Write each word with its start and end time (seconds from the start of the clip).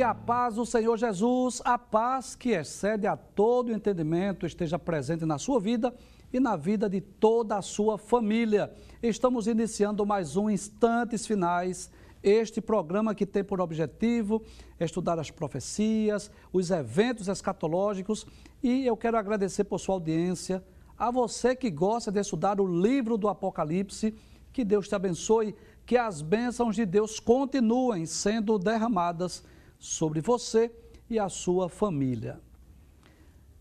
Que 0.00 0.04
a 0.04 0.14
paz 0.14 0.54
do 0.54 0.64
Senhor 0.64 0.96
Jesus, 0.96 1.60
a 1.62 1.76
paz 1.76 2.34
que 2.34 2.52
excede 2.52 3.06
a 3.06 3.18
todo 3.18 3.70
entendimento, 3.70 4.46
esteja 4.46 4.78
presente 4.78 5.26
na 5.26 5.36
sua 5.36 5.60
vida 5.60 5.94
e 6.32 6.40
na 6.40 6.56
vida 6.56 6.88
de 6.88 7.02
toda 7.02 7.58
a 7.58 7.60
sua 7.60 7.98
família. 7.98 8.72
Estamos 9.02 9.46
iniciando 9.46 10.06
mais 10.06 10.38
um 10.38 10.48
Instantes 10.48 11.26
Finais, 11.26 11.90
este 12.22 12.62
programa 12.62 13.14
que 13.14 13.26
tem 13.26 13.44
por 13.44 13.60
objetivo 13.60 14.42
estudar 14.80 15.18
as 15.18 15.30
profecias, 15.30 16.30
os 16.50 16.70
eventos 16.70 17.28
escatológicos. 17.28 18.26
E 18.62 18.86
eu 18.86 18.96
quero 18.96 19.18
agradecer 19.18 19.64
por 19.64 19.78
sua 19.78 19.96
audiência, 19.96 20.64
a 20.96 21.10
você 21.10 21.54
que 21.54 21.70
gosta 21.70 22.10
de 22.10 22.20
estudar 22.20 22.58
o 22.58 22.66
livro 22.66 23.18
do 23.18 23.28
Apocalipse, 23.28 24.14
que 24.50 24.64
Deus 24.64 24.88
te 24.88 24.94
abençoe, 24.94 25.54
que 25.84 25.98
as 25.98 26.22
bênçãos 26.22 26.74
de 26.74 26.86
Deus 26.86 27.20
continuem 27.20 28.06
sendo 28.06 28.58
derramadas 28.58 29.44
sobre 29.80 30.20
você 30.20 30.70
e 31.08 31.18
a 31.18 31.28
sua 31.28 31.68
família. 31.68 32.38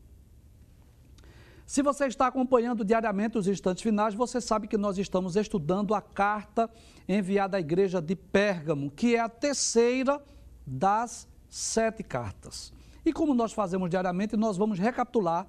Se 1.66 1.82
você 1.82 2.06
está 2.06 2.28
acompanhando 2.28 2.86
diariamente 2.86 3.38
os 3.38 3.48
instantes 3.48 3.82
finais, 3.82 4.14
você 4.14 4.40
sabe 4.40 4.68
que 4.68 4.78
nós 4.78 5.00
estamos 5.00 5.36
estudando 5.36 5.96
a 5.96 6.02
carta 6.02 6.70
enviada 7.10 7.58
à 7.58 7.60
igreja 7.60 8.00
de 8.00 8.16
Pérgamo, 8.16 8.92
que 8.92 9.16
é 9.16 9.20
a 9.20 9.30
terceira 9.30 10.22
das 10.66 11.28
sete 11.50 12.04
cartas. 12.04 12.72
E 13.04 13.12
como 13.12 13.34
nós 13.34 13.52
fazemos 13.52 13.90
diariamente, 13.90 14.38
nós 14.38 14.58
vamos 14.58 14.78
recapitular, 14.78 15.48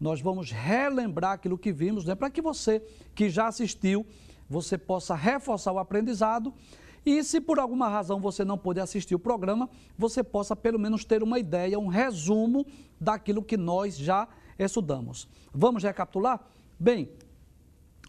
nós 0.00 0.20
vamos 0.20 0.52
relembrar 0.52 1.32
aquilo 1.32 1.58
que 1.58 1.72
vimos, 1.72 2.04
né, 2.04 2.14
para 2.14 2.30
que 2.30 2.40
você 2.40 2.80
que 3.14 3.28
já 3.28 3.48
assistiu, 3.48 4.06
você 4.48 4.78
possa 4.78 5.14
reforçar 5.14 5.72
o 5.72 5.78
aprendizado 5.78 6.54
e 7.10 7.24
se 7.24 7.40
por 7.40 7.58
alguma 7.58 7.88
razão 7.88 8.20
você 8.20 8.44
não 8.44 8.58
pôde 8.58 8.80
assistir 8.80 9.14
o 9.14 9.18
programa, 9.18 9.70
você 9.96 10.22
possa 10.22 10.54
pelo 10.54 10.78
menos 10.78 11.04
ter 11.04 11.22
uma 11.22 11.38
ideia, 11.38 11.78
um 11.78 11.86
resumo 11.86 12.66
daquilo 13.00 13.42
que 13.42 13.56
nós 13.56 13.96
já 13.96 14.28
estudamos. 14.58 15.28
Vamos 15.52 15.82
recapitular? 15.82 16.40
Bem, 16.78 17.10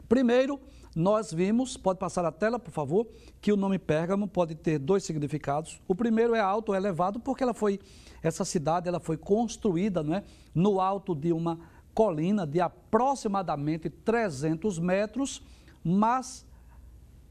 primeiro 0.08 0.60
nós 0.96 1.32
vimos, 1.32 1.78
pode 1.78 2.00
passar 2.00 2.26
a 2.26 2.32
tela, 2.32 2.60
por 2.60 2.72
favor, 2.72 3.08
que 3.40 3.54
o 3.54 3.58
nome 3.58 3.78
Pérgamo 3.78 4.28
pode 4.28 4.56
ter 4.56 4.80
dois 4.80 5.04
significados. 5.04 5.80
O 5.88 5.94
primeiro 5.94 6.34
é 6.36 6.40
alto, 6.40 6.74
elevado, 6.74 7.20
porque 7.20 7.44
ela 7.44 7.54
foi 7.54 7.80
essa 8.22 8.44
cidade, 8.44 8.88
ela 8.88 9.00
foi 9.00 9.16
construída, 9.16 10.04
não 10.04 10.16
é, 10.16 10.24
no 10.54 10.82
alto 10.82 11.16
de 11.16 11.32
uma 11.32 11.60
colina 11.94 12.46
de 12.46 12.60
aproximadamente 12.60 13.90
300 13.90 14.80
metros, 14.80 15.42
mas 15.84 16.46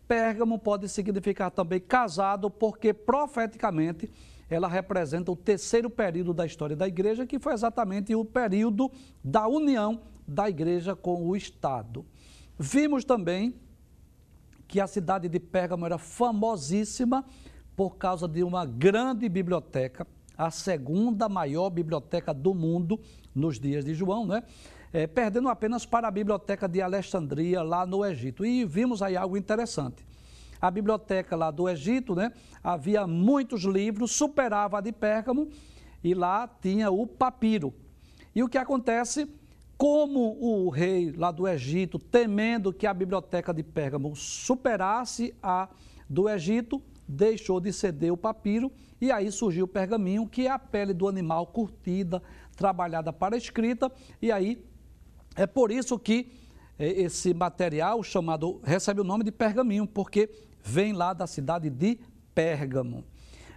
Pérgamo 0.08 0.58
pode 0.58 0.88
significar 0.88 1.50
também 1.50 1.78
casado, 1.78 2.50
porque 2.50 2.94
profeticamente 2.94 4.10
ela 4.48 4.66
representa 4.66 5.30
o 5.30 5.36
terceiro 5.36 5.90
período 5.90 6.32
da 6.32 6.46
história 6.46 6.74
da 6.74 6.88
igreja, 6.88 7.26
que 7.26 7.38
foi 7.38 7.52
exatamente 7.52 8.14
o 8.14 8.24
período 8.24 8.90
da 9.22 9.46
união 9.46 10.00
da 10.26 10.48
igreja 10.48 10.96
com 10.96 11.26
o 11.26 11.36
Estado. 11.36 12.06
Vimos 12.58 13.04
também 13.04 13.54
que 14.66 14.80
a 14.80 14.86
cidade 14.86 15.28
de 15.28 15.38
Pérgamo 15.38 15.84
era 15.84 15.98
famosíssima 15.98 17.24
por 17.76 17.96
causa 17.96 18.26
de 18.26 18.42
uma 18.42 18.64
grande 18.64 19.28
biblioteca, 19.28 20.06
a 20.36 20.50
segunda 20.50 21.28
maior 21.28 21.68
biblioteca 21.68 22.32
do 22.32 22.54
mundo 22.54 22.98
nos 23.34 23.60
dias 23.60 23.84
de 23.84 23.92
João, 23.94 24.26
né? 24.26 24.42
É, 24.92 25.06
perdendo 25.06 25.48
apenas 25.48 25.84
para 25.84 26.08
a 26.08 26.10
biblioteca 26.10 26.66
de 26.66 26.80
Alexandria, 26.80 27.62
lá 27.62 27.84
no 27.84 28.04
Egito. 28.04 28.44
E 28.44 28.64
vimos 28.64 29.02
aí 29.02 29.16
algo 29.16 29.36
interessante 29.36 30.06
a 30.60 30.70
biblioteca 30.70 31.36
lá 31.36 31.50
do 31.50 31.68
Egito, 31.68 32.14
né? 32.14 32.32
Havia 32.62 33.06
muitos 33.06 33.62
livros, 33.64 34.12
superava 34.12 34.78
a 34.78 34.80
de 34.80 34.92
Pérgamo 34.92 35.48
e 36.02 36.14
lá 36.14 36.48
tinha 36.60 36.90
o 36.90 37.06
papiro. 37.06 37.72
E 38.34 38.42
o 38.42 38.48
que 38.48 38.58
acontece? 38.58 39.28
Como 39.76 40.36
o 40.40 40.68
rei 40.68 41.12
lá 41.12 41.30
do 41.30 41.46
Egito, 41.46 41.98
temendo 41.98 42.72
que 42.72 42.86
a 42.86 42.92
biblioteca 42.92 43.54
de 43.54 43.62
Pérgamo 43.62 44.14
superasse 44.16 45.32
a 45.40 45.68
do 46.08 46.28
Egito, 46.28 46.82
deixou 47.06 47.60
de 47.60 47.72
ceder 47.72 48.12
o 48.12 48.16
papiro 48.16 48.72
e 49.00 49.12
aí 49.12 49.30
surgiu 49.30 49.64
o 49.64 49.68
pergaminho, 49.68 50.26
que 50.26 50.48
é 50.48 50.50
a 50.50 50.58
pele 50.58 50.92
do 50.92 51.06
animal 51.06 51.46
curtida, 51.46 52.20
trabalhada 52.56 53.12
para 53.12 53.36
escrita, 53.36 53.90
e 54.20 54.32
aí 54.32 54.60
é 55.38 55.46
por 55.46 55.70
isso 55.70 55.96
que 55.96 56.32
é, 56.76 56.88
esse 57.02 57.32
material 57.32 58.02
chamado 58.02 58.60
recebe 58.64 59.00
o 59.00 59.04
nome 59.04 59.22
de 59.22 59.30
pergaminho, 59.30 59.86
porque 59.86 60.28
vem 60.64 60.92
lá 60.92 61.12
da 61.12 61.28
cidade 61.28 61.70
de 61.70 61.96
Pérgamo. 62.34 63.04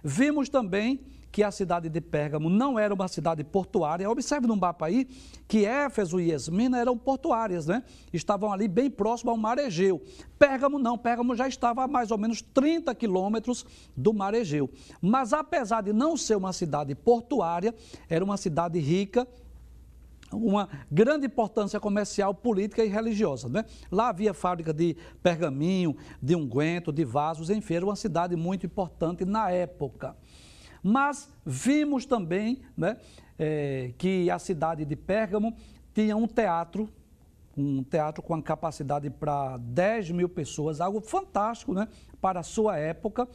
Vimos 0.02 0.48
também 0.48 1.00
que 1.32 1.42
a 1.42 1.50
cidade 1.50 1.88
de 1.88 2.00
Pérgamo 2.00 2.48
não 2.48 2.78
era 2.78 2.94
uma 2.94 3.08
cidade 3.08 3.42
portuária. 3.42 4.08
Observe 4.08 4.46
no 4.46 4.54
mapa 4.54 4.86
aí 4.86 5.08
que 5.48 5.64
Éfeso 5.64 6.20
e 6.20 6.30
Esmina 6.30 6.78
eram 6.78 6.96
portuárias, 6.96 7.66
né? 7.66 7.82
Estavam 8.12 8.52
ali 8.52 8.68
bem 8.68 8.88
próximo 8.88 9.30
ao 9.30 9.36
mar 9.36 9.58
Egeu. 9.58 10.00
Pérgamo 10.38 10.78
não, 10.78 10.96
Pérgamo 10.96 11.34
já 11.34 11.48
estava 11.48 11.82
a 11.82 11.88
mais 11.88 12.10
ou 12.10 12.18
menos 12.18 12.42
30 12.42 12.94
quilômetros 12.94 13.66
do 13.96 14.12
mar 14.12 14.34
Egeu. 14.34 14.70
Mas 15.00 15.32
apesar 15.32 15.80
de 15.80 15.92
não 15.92 16.16
ser 16.16 16.36
uma 16.36 16.52
cidade 16.52 16.94
portuária, 16.94 17.74
era 18.08 18.24
uma 18.24 18.36
cidade 18.36 18.78
rica 18.78 19.26
uma 20.32 20.68
grande 20.90 21.26
importância 21.26 21.78
comercial, 21.78 22.34
política 22.34 22.84
e 22.84 22.88
religiosa. 22.88 23.48
Né? 23.48 23.64
Lá 23.90 24.08
havia 24.08 24.34
fábrica 24.34 24.72
de 24.72 24.96
pergaminho, 25.22 25.96
de 26.20 26.34
unguento, 26.34 26.92
de 26.92 27.04
vasos, 27.04 27.50
enfim, 27.50 27.74
era 27.74 27.84
uma 27.84 27.96
cidade 27.96 28.36
muito 28.36 28.66
importante 28.66 29.24
na 29.24 29.50
época. 29.50 30.16
Mas 30.82 31.30
vimos 31.44 32.04
também 32.04 32.62
né, 32.76 32.96
é, 33.38 33.92
que 33.96 34.30
a 34.30 34.38
cidade 34.38 34.84
de 34.84 34.96
Pérgamo 34.96 35.54
tinha 35.94 36.16
um 36.16 36.26
teatro, 36.26 36.88
um 37.56 37.84
teatro 37.84 38.22
com 38.22 38.34
a 38.34 38.42
capacidade 38.42 39.08
para 39.10 39.58
10 39.58 40.10
mil 40.10 40.28
pessoas, 40.28 40.80
algo 40.80 41.00
fantástico 41.00 41.72
né, 41.72 41.86
para 42.20 42.40
a 42.40 42.42
sua 42.42 42.76
época 42.78 43.28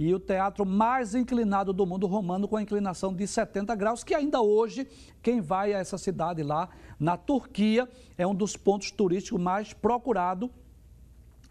e 0.00 0.14
o 0.14 0.18
teatro 0.18 0.64
mais 0.64 1.14
inclinado 1.14 1.74
do 1.74 1.84
mundo 1.84 2.06
romano, 2.06 2.48
com 2.48 2.56
a 2.56 2.62
inclinação 2.62 3.14
de 3.14 3.26
70 3.26 3.74
graus, 3.74 4.02
que 4.02 4.14
ainda 4.14 4.40
hoje, 4.40 4.88
quem 5.22 5.42
vai 5.42 5.74
a 5.74 5.78
essa 5.78 5.98
cidade 5.98 6.42
lá, 6.42 6.70
na 6.98 7.18
Turquia, 7.18 7.86
é 8.16 8.26
um 8.26 8.34
dos 8.34 8.56
pontos 8.56 8.90
turísticos 8.90 9.38
mais 9.38 9.74
procurados, 9.74 10.48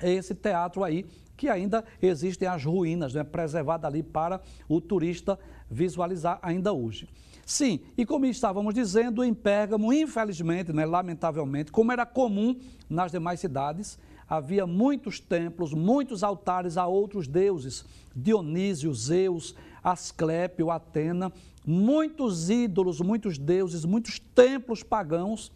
é 0.01 0.11
esse 0.11 0.33
teatro 0.33 0.83
aí, 0.83 1.05
que 1.37 1.47
ainda 1.47 1.85
existem 2.01 2.47
as 2.47 2.65
ruínas, 2.65 3.13
né, 3.13 3.23
preservadas 3.23 3.87
ali 3.87 4.01
para 4.01 4.41
o 4.67 4.81
turista 4.81 5.37
visualizar 5.69 6.39
ainda 6.41 6.73
hoje. 6.73 7.07
Sim, 7.45 7.81
e 7.95 8.03
como 8.03 8.25
estávamos 8.25 8.73
dizendo, 8.73 9.23
em 9.23 9.33
Pérgamo, 9.33 9.93
infelizmente, 9.93 10.73
né, 10.73 10.87
lamentavelmente, 10.87 11.71
como 11.71 11.91
era 11.91 12.03
comum 12.03 12.59
nas 12.89 13.11
demais 13.11 13.39
cidades, 13.39 13.99
havia 14.29 14.67
muitos 14.67 15.19
templos, 15.19 15.73
muitos 15.73 16.23
altares 16.23 16.77
a 16.77 16.85
outros 16.85 17.27
deuses, 17.27 17.83
Dionísio, 18.15 18.93
Zeus, 18.93 19.55
Asclépio, 19.83 20.69
Atena, 20.69 21.33
muitos 21.65 22.49
ídolos, 22.49 23.01
muitos 23.01 23.37
deuses, 23.37 23.85
muitos 23.85 24.19
templos 24.19 24.83
pagãos 24.83 25.51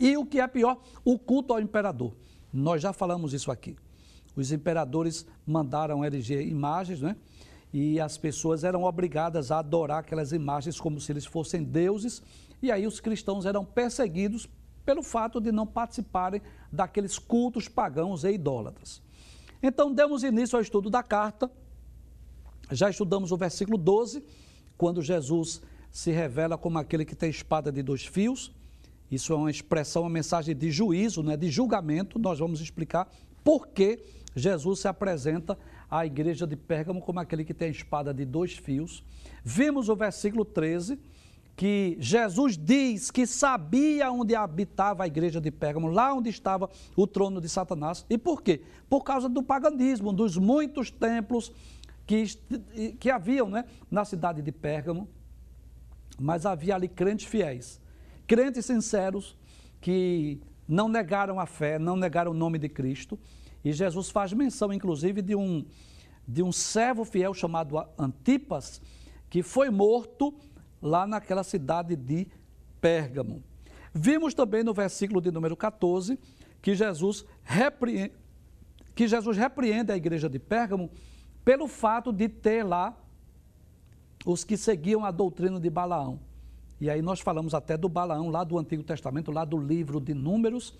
e 0.00 0.16
o 0.16 0.24
que 0.24 0.40
é 0.40 0.46
pior, 0.46 0.80
o 1.04 1.18
culto 1.18 1.52
ao 1.52 1.60
imperador. 1.60 2.14
Nós 2.52 2.80
já 2.80 2.92
falamos 2.92 3.34
isso 3.34 3.50
aqui. 3.50 3.76
Os 4.34 4.50
imperadores 4.50 5.26
mandaram 5.46 6.04
erigir 6.04 6.40
imagens, 6.40 7.02
né? 7.02 7.16
E 7.72 8.00
as 8.00 8.18
pessoas 8.18 8.64
eram 8.64 8.84
obrigadas 8.84 9.50
a 9.50 9.58
adorar 9.58 10.00
aquelas 10.00 10.32
imagens 10.32 10.80
como 10.80 11.00
se 11.00 11.12
eles 11.12 11.24
fossem 11.24 11.62
deuses, 11.62 12.22
e 12.62 12.70
aí 12.70 12.86
os 12.86 13.00
cristãos 13.00 13.46
eram 13.46 13.64
perseguidos 13.64 14.48
pelo 14.84 15.02
fato 15.02 15.40
de 15.40 15.52
não 15.52 15.66
participarem 15.66 16.42
daqueles 16.70 17.18
cultos 17.18 17.68
pagãos 17.68 18.24
e 18.24 18.32
idólatras. 18.32 19.02
Então, 19.62 19.92
demos 19.92 20.22
início 20.22 20.56
ao 20.56 20.62
estudo 20.62 20.90
da 20.90 21.02
carta. 21.02 21.50
Já 22.70 22.90
estudamos 22.90 23.30
o 23.30 23.36
versículo 23.36 23.78
12, 23.78 24.24
quando 24.76 25.02
Jesus 25.02 25.62
se 25.90 26.10
revela 26.10 26.56
como 26.56 26.78
aquele 26.78 27.04
que 27.04 27.14
tem 27.14 27.30
espada 27.30 27.70
de 27.70 27.82
dois 27.82 28.04
fios. 28.04 28.52
Isso 29.10 29.32
é 29.32 29.36
uma 29.36 29.50
expressão, 29.50 30.02
uma 30.02 30.10
mensagem 30.10 30.56
de 30.56 30.70
juízo, 30.70 31.22
né, 31.22 31.36
de 31.36 31.50
julgamento. 31.50 32.18
Nós 32.18 32.38
vamos 32.38 32.60
explicar 32.60 33.08
por 33.44 33.68
que 33.68 34.02
Jesus 34.34 34.80
se 34.80 34.88
apresenta 34.88 35.58
a 35.90 36.06
igreja 36.06 36.46
de 36.46 36.56
Pérgamo 36.56 37.02
como 37.02 37.20
aquele 37.20 37.44
que 37.44 37.52
tem 37.52 37.70
espada 37.70 38.14
de 38.14 38.24
dois 38.24 38.56
fios. 38.56 39.04
Vimos 39.44 39.90
o 39.90 39.94
versículo 39.94 40.44
13, 40.44 40.98
que 41.56 41.96
Jesus 42.00 42.56
diz 42.56 43.10
que 43.10 43.26
sabia 43.26 44.10
onde 44.10 44.34
habitava 44.34 45.04
a 45.04 45.06
igreja 45.06 45.40
de 45.40 45.50
Pérgamo, 45.50 45.88
lá 45.88 46.12
onde 46.14 46.30
estava 46.30 46.70
o 46.96 47.06
trono 47.06 47.40
de 47.40 47.48
Satanás. 47.48 48.06
E 48.08 48.16
por 48.16 48.42
quê? 48.42 48.62
Por 48.88 49.02
causa 49.02 49.28
do 49.28 49.42
paganismo, 49.42 50.12
dos 50.12 50.36
muitos 50.36 50.90
templos 50.90 51.52
que, 52.06 52.24
que 52.98 53.10
haviam 53.10 53.48
né, 53.48 53.64
na 53.90 54.04
cidade 54.04 54.40
de 54.42 54.50
Pérgamo. 54.50 55.08
Mas 56.18 56.46
havia 56.46 56.74
ali 56.74 56.88
crentes 56.88 57.26
fiéis, 57.26 57.80
crentes 58.26 58.66
sinceros 58.66 59.36
que 59.80 60.40
não 60.68 60.88
negaram 60.88 61.40
a 61.40 61.46
fé, 61.46 61.78
não 61.78 61.96
negaram 61.96 62.30
o 62.30 62.34
nome 62.34 62.58
de 62.58 62.68
Cristo. 62.68 63.18
E 63.64 63.72
Jesus 63.72 64.10
faz 64.10 64.32
menção, 64.32 64.72
inclusive, 64.72 65.20
de 65.22 65.34
um, 65.34 65.64
de 66.26 66.42
um 66.42 66.52
servo 66.52 67.04
fiel 67.04 67.34
chamado 67.34 67.76
Antipas, 67.98 68.80
que 69.28 69.42
foi 69.42 69.70
morto 69.70 70.34
lá 70.82 71.06
naquela 71.06 71.44
cidade 71.44 71.96
de 71.96 72.26
Pérgamo. 72.80 73.42
Vimos 73.94 74.34
também 74.34 74.64
no 74.64 74.74
versículo 74.74 75.20
de 75.20 75.30
número 75.30 75.56
14 75.56 76.18
que 76.60 76.74
Jesus 76.74 77.24
repreende, 77.42 78.12
que 78.94 79.06
Jesus 79.06 79.36
repreende 79.36 79.92
a 79.92 79.96
igreja 79.96 80.28
de 80.28 80.38
Pérgamo 80.38 80.90
pelo 81.44 81.66
fato 81.66 82.12
de 82.12 82.28
ter 82.28 82.64
lá 82.64 82.96
os 84.24 84.44
que 84.44 84.56
seguiam 84.56 85.04
a 85.04 85.10
doutrina 85.10 85.58
de 85.58 85.70
Balaão. 85.70 86.20
E 86.80 86.90
aí 86.90 87.00
nós 87.00 87.20
falamos 87.20 87.54
até 87.54 87.76
do 87.76 87.88
Balaão, 87.88 88.28
lá 88.28 88.42
do 88.42 88.58
Antigo 88.58 88.82
Testamento, 88.82 89.30
lá 89.30 89.44
do 89.44 89.56
livro 89.56 90.00
de 90.00 90.14
Números, 90.14 90.74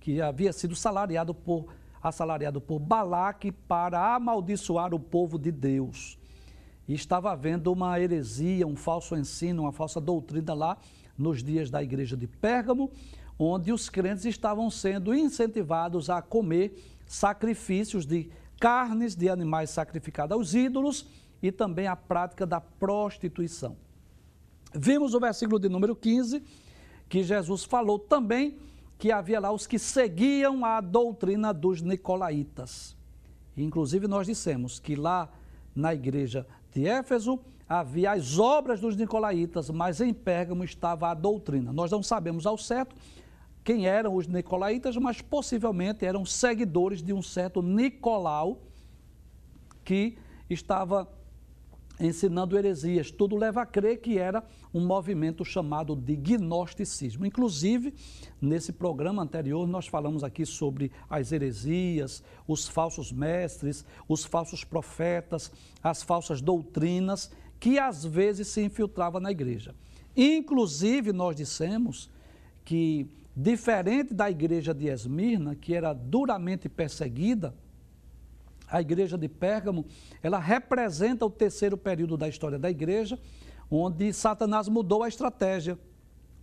que 0.00 0.20
havia 0.20 0.52
sido 0.52 0.76
salariado 0.76 1.34
por, 1.34 1.66
assalariado 2.00 2.60
por 2.60 2.78
Balaque 2.78 3.50
para 3.50 4.14
amaldiçoar 4.14 4.94
o 4.94 5.00
povo 5.00 5.38
de 5.38 5.50
Deus. 5.50 6.18
E 6.88 6.94
estava 6.94 7.30
havendo 7.30 7.70
uma 7.70 8.00
heresia, 8.00 8.66
um 8.66 8.74
falso 8.74 9.14
ensino, 9.14 9.62
uma 9.62 9.72
falsa 9.72 10.00
doutrina 10.00 10.54
lá 10.54 10.78
nos 11.16 11.42
dias 11.42 11.70
da 11.70 11.82
igreja 11.82 12.16
de 12.16 12.26
Pérgamo, 12.26 12.90
onde 13.38 13.70
os 13.72 13.90
crentes 13.90 14.24
estavam 14.24 14.70
sendo 14.70 15.14
incentivados 15.14 16.08
a 16.08 16.22
comer 16.22 16.82
sacrifícios 17.06 18.06
de 18.06 18.30
carnes 18.58 19.14
de 19.14 19.28
animais 19.28 19.70
sacrificados 19.70 20.36
aos 20.36 20.54
ídolos 20.54 21.06
e 21.42 21.52
também 21.52 21.86
a 21.86 21.94
prática 21.94 22.46
da 22.46 22.60
prostituição. 22.60 23.76
Vimos 24.74 25.14
o 25.14 25.20
versículo 25.20 25.58
de 25.58 25.68
número 25.68 25.94
15, 25.94 26.42
que 27.08 27.22
Jesus 27.22 27.64
falou 27.64 27.98
também 27.98 28.58
que 28.98 29.12
havia 29.12 29.38
lá 29.38 29.52
os 29.52 29.66
que 29.66 29.78
seguiam 29.78 30.64
a 30.64 30.80
doutrina 30.80 31.54
dos 31.54 31.80
nicolaítas. 31.80 32.96
Inclusive, 33.56 34.08
nós 34.08 34.26
dissemos 34.26 34.80
que 34.80 34.96
lá 34.96 35.30
na 35.74 35.94
igreja 35.94 36.46
de 36.72 36.86
Éfeso 36.86 37.38
havia 37.68 38.12
as 38.12 38.38
obras 38.38 38.80
dos 38.80 38.96
nicolaítas, 38.96 39.68
mas 39.70 40.00
em 40.00 40.14
Pérgamo 40.14 40.64
estava 40.64 41.10
a 41.10 41.14
doutrina. 41.14 41.72
Nós 41.72 41.90
não 41.90 42.02
sabemos 42.02 42.46
ao 42.46 42.56
certo 42.56 42.96
quem 43.62 43.86
eram 43.86 44.14
os 44.14 44.26
nicolaítas, 44.26 44.96
mas 44.96 45.20
possivelmente 45.20 46.06
eram 46.06 46.24
seguidores 46.24 47.02
de 47.02 47.12
um 47.12 47.20
certo 47.20 47.60
Nicolau 47.60 48.62
que 49.84 50.16
estava 50.48 51.08
ensinando 52.00 52.56
heresias. 52.56 53.10
Tudo 53.10 53.36
leva 53.36 53.62
a 53.62 53.66
crer 53.66 54.00
que 54.00 54.18
era 54.18 54.44
um 54.72 54.84
movimento 54.86 55.44
chamado 55.44 55.96
de 55.96 56.16
gnosticismo. 56.16 57.26
Inclusive, 57.26 57.94
nesse 58.40 58.72
programa 58.72 59.22
anterior, 59.22 59.66
nós 59.66 59.86
falamos 59.86 60.22
aqui 60.22 60.46
sobre 60.46 60.92
as 61.08 61.32
heresias, 61.32 62.22
os 62.46 62.68
falsos 62.68 63.10
mestres, 63.12 63.84
os 64.08 64.24
falsos 64.24 64.64
profetas, 64.64 65.50
as 65.82 66.02
falsas 66.02 66.40
doutrinas 66.40 67.30
que 67.60 67.78
às 67.78 68.04
vezes 68.04 68.48
se 68.48 68.62
infiltravam 68.62 69.20
na 69.20 69.30
igreja. 69.30 69.74
Inclusive, 70.16 71.12
nós 71.12 71.36
dissemos 71.36 72.10
que, 72.64 73.08
diferente 73.34 74.14
da 74.14 74.30
igreja 74.30 74.74
de 74.74 74.88
Esmirna, 74.88 75.54
que 75.54 75.74
era 75.74 75.92
duramente 75.92 76.68
perseguida, 76.68 77.54
a 78.70 78.80
igreja 78.80 79.16
de 79.16 79.28
Pérgamo, 79.28 79.86
ela 80.22 80.38
representa 80.38 81.24
o 81.24 81.30
terceiro 81.30 81.76
período 81.76 82.16
da 82.16 82.28
história 82.28 82.58
da 82.58 82.70
igreja, 82.70 83.18
onde 83.70 84.12
Satanás 84.12 84.68
mudou 84.68 85.02
a 85.02 85.08
estratégia, 85.08 85.78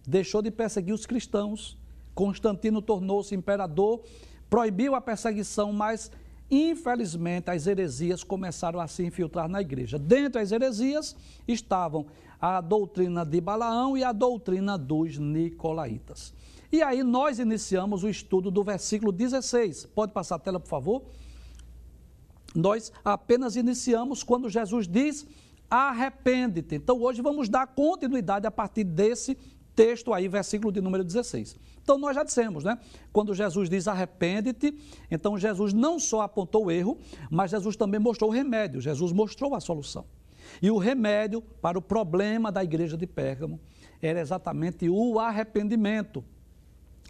deixou 0.08 0.42
de 0.42 0.52
perseguir 0.52 0.94
os 0.94 1.06
cristãos, 1.06 1.78
Constantino 2.14 2.82
tornou-se 2.82 3.36
imperador, 3.36 4.02
proibiu 4.50 4.96
a 4.96 5.02
perseguição, 5.02 5.74
mas 5.74 6.12
infelizmente 6.50 7.50
as 7.50 7.68
heresias 7.68 8.24
começaram 8.24 8.80
a 8.80 8.88
se 8.88 9.04
infiltrar 9.04 9.50
na 9.50 9.62
igreja. 9.62 10.00
Dentro 10.00 10.40
das 10.40 10.52
heresias 10.52 11.16
estavam 11.48 12.06
a 12.40 12.62
doutrina 12.62 13.26
de 13.26 13.42
Balaão 13.42 13.98
e 13.98 14.04
a 14.04 14.12
doutrina 14.12 14.78
dos 14.78 15.18
nicolaítas. 15.18 16.34
E 16.72 16.82
aí 16.82 17.04
nós 17.04 17.40
iniciamos 17.40 18.04
o 18.04 18.10
estudo 18.10 18.52
do 18.52 18.64
versículo 18.64 19.12
16. 19.12 19.88
Pode 19.88 20.12
passar 20.12 20.36
a 20.36 20.40
tela, 20.40 20.60
por 20.60 20.68
favor? 20.68 21.04
Nós 22.56 22.92
apenas 23.04 23.56
iniciamos 23.56 24.24
quando 24.24 24.50
Jesus 24.50 24.88
diz: 24.88 25.28
arrepende-te. 25.70 26.76
Então 26.76 27.02
hoje 27.02 27.22
vamos 27.22 27.50
dar 27.50 27.68
continuidade 27.68 28.48
a 28.48 28.52
partir 28.52 28.84
desse 28.84 29.38
texto 29.76 30.14
aí, 30.14 30.28
versículo 30.28 30.72
de 30.72 30.80
número 30.80 31.04
16. 31.04 31.58
Então 31.84 31.98
nós 31.98 32.16
já 32.16 32.24
dissemos, 32.24 32.64
né? 32.64 32.80
Quando 33.12 33.34
Jesus 33.34 33.70
diz 33.70 33.88
arrepende-te, 33.88 34.76
então 35.12 35.38
Jesus 35.38 35.74
não 35.74 36.00
só 36.00 36.22
apontou 36.22 36.66
o 36.66 36.72
erro, 36.72 36.98
mas 37.30 37.52
Jesus 37.52 37.76
também 37.76 38.00
mostrou 38.00 38.30
o 38.30 38.34
remédio, 38.34 38.80
Jesus 38.82 39.12
mostrou 39.12 39.54
a 39.54 39.60
solução. 39.60 40.06
E 40.62 40.72
o 40.72 40.78
remédio 40.78 41.42
para 41.42 41.78
o 41.78 41.82
problema 41.82 42.52
da 42.52 42.64
igreja 42.64 42.96
de 42.98 43.06
Pérgamo 43.06 43.60
era 44.02 44.20
exatamente 44.20 44.90
o 44.90 45.20
arrependimento. 45.20 46.24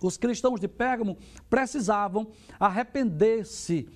Os 0.01 0.17
cristãos 0.17 0.59
de 0.59 0.67
Pérgamo 0.67 1.17
precisavam 1.49 2.27
arrepender-se 2.59 3.87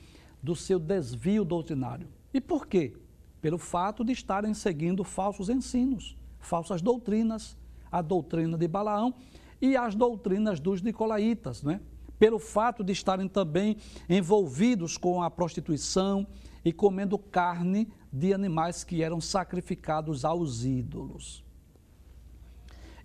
do 0.42 0.56
seu 0.56 0.80
desvio 0.80 1.44
doutrinário. 1.44 2.08
E 2.34 2.40
por 2.40 2.68
quê? 2.68 2.94
Pelo 3.42 3.58
fato 3.58 4.04
de 4.04 4.12
estarem 4.12 4.54
seguindo 4.54 5.04
falsos 5.04 5.50
ensinos, 5.50 6.16
falsas 6.40 6.82
doutrinas, 6.82 7.58
a 7.92 8.02
doutrina 8.02 8.58
de 8.58 8.68
Balaão 8.68 9.14
e 9.62 9.76
as 9.76 9.96
doutrinas 9.96 10.60
dos 10.60 10.82
nicolaítas, 10.82 11.64
né? 11.64 11.80
pelo 12.20 12.38
fato 12.38 12.84
de 12.84 12.92
estarem 12.92 13.28
também 13.28 13.78
envolvidos 14.10 14.98
com 14.98 15.24
a 15.24 15.32
prostituição 15.32 16.28
e 16.64 16.74
comendo 16.74 17.18
carne 17.18 17.88
de 18.12 18.34
animais 18.34 18.84
que 18.84 19.02
eram 19.02 19.22
sacrificados 19.22 20.26
aos 20.26 20.66
ídolos. 20.66 21.44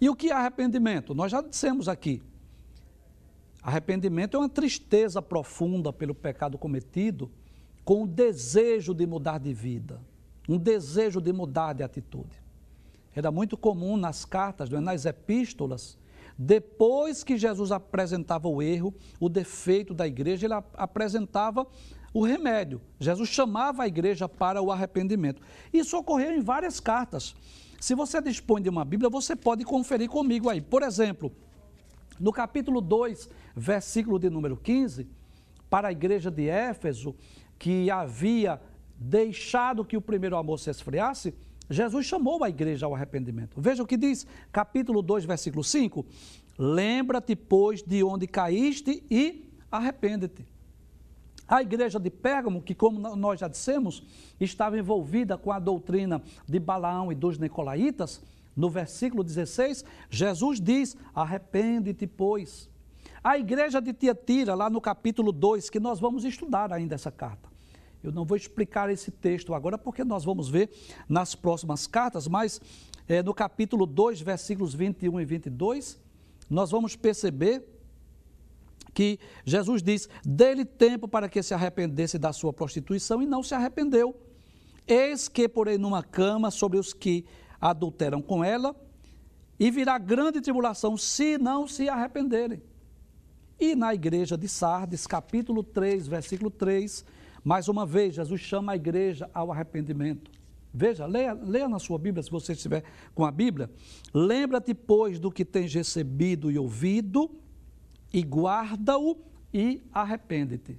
E 0.01 0.09
o 0.09 0.17
que 0.17 0.31
é 0.31 0.33
arrependimento? 0.33 1.15
Nós 1.15 1.31
já 1.31 1.41
dissemos 1.41 1.89
aqui, 1.89 2.21
Arrependimento 3.65 4.37
é 4.37 4.41
uma 4.41 4.49
tristeza 4.49 5.23
profunda 5.23 5.91
pelo 5.91 6.15
pecado 6.15 6.59
cometido, 6.59 7.31
com 7.83 8.03
o 8.03 8.07
desejo 8.07 8.93
de 8.93 9.07
mudar 9.07 9.39
de 9.39 9.55
vida, 9.55 9.99
um 10.47 10.59
desejo 10.59 11.19
de 11.19 11.33
mudar 11.33 11.73
de 11.73 11.83
atitude. 11.83 12.43
Era 13.17 13.31
muito 13.31 13.57
comum 13.57 13.97
nas 13.97 14.27
cartas, 14.27 14.71
é? 14.71 14.81
nas 14.81 15.07
epístolas, 15.07 15.97
depois 16.37 17.25
que 17.25 17.39
Jesus 17.39 17.73
apresentava 17.73 18.49
o 18.49 18.61
erro, 18.61 18.95
o 19.19 19.31
defeito 19.31 19.95
da 19.95 20.07
igreja, 20.07 20.47
ele 20.47 20.55
apresentava 20.75 21.67
o 22.13 22.23
remédio. 22.23 22.83
Jesus 23.01 23.31
chamava 23.31 23.85
a 23.85 23.89
igreja 23.89 24.29
para 24.29 24.61
o 24.61 24.71
arrependimento. 24.71 25.41
Isso 25.73 25.97
ocorreu 25.97 26.33
em 26.33 26.43
várias 26.43 26.81
cartas. 26.81 27.35
Se 27.81 27.95
você 27.95 28.21
dispõe 28.21 28.61
de 28.61 28.69
uma 28.69 28.85
Bíblia, 28.85 29.09
você 29.09 29.35
pode 29.35 29.65
conferir 29.65 30.11
comigo 30.11 30.51
aí. 30.51 30.61
Por 30.61 30.83
exemplo, 30.83 31.33
no 32.19 32.33
capítulo 32.33 32.81
2, 32.81 33.29
versículo 33.55 34.19
de 34.19 34.29
número 34.31 34.57
15, 34.57 35.07
para 35.71 35.89
a 35.89 35.93
igreja 35.93 36.31
de 36.31 36.49
Éfeso, 36.49 37.15
que 37.59 37.91
havia 37.91 38.61
deixado 38.97 39.85
que 39.85 39.97
o 39.97 40.01
primeiro 40.01 40.37
amor 40.37 40.59
se 40.59 40.71
esfriasse, 40.71 41.35
Jesus 41.69 42.07
chamou 42.07 42.45
a 42.45 42.49
igreja 42.49 42.87
ao 42.87 42.95
arrependimento. 42.95 43.61
Veja 43.61 43.83
o 43.83 43.87
que 43.87 43.97
diz, 43.97 44.27
capítulo 44.53 45.01
2, 45.01 45.25
versículo 45.25 45.65
5: 45.65 46.05
Lembra-te, 46.59 47.35
pois, 47.35 47.83
de 47.83 48.03
onde 48.05 48.27
caíste 48.27 49.03
e 49.11 49.51
arrepende-te. 49.71 50.47
A 51.47 51.63
igreja 51.63 51.99
de 51.99 52.11
Pérgamo, 52.11 52.63
que, 52.63 52.75
como 52.75 52.99
nós 53.17 53.41
já 53.41 53.49
dissemos, 53.49 54.03
estava 54.41 54.79
envolvida 54.79 55.37
com 55.37 55.53
a 55.53 55.59
doutrina 55.59 56.23
de 56.49 56.59
Balaão 56.59 57.13
e 57.13 57.15
dos 57.15 57.39
Nicolaítas, 57.39 58.23
no 58.57 58.71
versículo 58.71 59.25
16, 59.25 59.85
Jesus 60.09 60.61
diz: 60.61 60.97
Arrepende-te, 61.15 62.07
pois. 62.07 62.71
A 63.25 63.39
igreja 63.39 63.81
de 63.81 63.95
Tiatira, 63.95 64.55
lá 64.55 64.69
no 64.69 64.83
capítulo 64.83 65.33
2, 65.33 65.71
que 65.71 65.81
nós 65.81 65.99
vamos 65.99 66.27
estudar 66.27 66.71
ainda 66.71 66.95
essa 66.95 67.11
carta. 67.11 67.49
Eu 68.03 68.13
não 68.13 68.27
vou 68.27 68.37
explicar 68.37 68.91
esse 68.91 69.11
texto 69.11 69.55
agora, 69.55 69.79
porque 69.79 70.05
nós 70.05 70.27
vamos 70.27 70.47
ver 70.47 70.71
nas 71.09 71.35
próximas 71.35 71.87
cartas, 71.87 72.29
mas 72.29 72.61
é, 73.09 73.23
no 73.23 73.33
capítulo 73.33 73.87
2, 73.87 74.21
versículos 74.21 74.75
21 74.75 75.23
e 75.23 75.25
22, 75.25 75.99
nós 76.51 76.71
vamos 76.71 76.97
perceber 76.97 77.67
que 78.93 79.19
Jesus 79.43 79.83
diz: 79.83 80.07
dê-lhe 80.23 80.67
tempo 80.67 81.09
para 81.09 81.27
que 81.27 81.43
se 81.43 81.55
arrependesse 81.55 82.19
da 82.19 82.31
sua 82.31 82.53
prostituição 82.53 83.23
e 83.23 83.27
não 83.27 83.43
se 83.43 83.55
arrependeu. 83.55 84.15
Eis 84.87 85.29
que 85.29 85.49
porém 85.49 85.79
numa 85.79 86.03
cama 86.03 86.51
sobre 86.51 86.79
os 86.79 86.93
que 86.93 87.25
adulteram 87.59 88.21
com 88.21 88.45
ela, 88.45 88.77
e 89.59 89.71
virá 89.71 89.97
grande 89.97 90.43
tribulação 90.43 90.95
se 90.95 91.39
não 91.39 91.67
se 91.67 91.89
arrependerem. 91.89 92.63
E 93.59 93.75
na 93.75 93.95
igreja 93.95 94.37
de 94.37 94.49
Sardes, 94.49 95.07
capítulo 95.07 95.63
3, 95.63 96.09
versículo 96.09 96.51
3, 96.51 97.05
mais 97.45 97.69
uma 97.69 97.87
vez, 97.87 98.15
Jesus 98.15 98.41
chama 98.41 98.73
a 98.73 98.77
igreja 98.77 99.31
ao 99.33 99.53
arrependimento. 99.53 100.31
Veja, 100.73 101.07
leia, 101.07 101.33
leia 101.35 101.69
na 101.69 101.79
sua 101.79 101.97
Bíblia, 101.99 102.23
se 102.23 102.31
você 102.31 102.53
estiver 102.53 102.83
com 103.15 103.25
a 103.25 103.31
Bíblia. 103.31 103.71
Lembra-te, 104.13 104.75
pois, 104.75 105.21
do 105.21 105.31
que 105.31 105.45
tens 105.45 105.73
recebido 105.73 106.51
e 106.51 106.59
ouvido, 106.59 107.31
e 108.13 108.23
guarda-o 108.23 109.17
e 109.53 109.81
arrepende-te. 109.93 110.77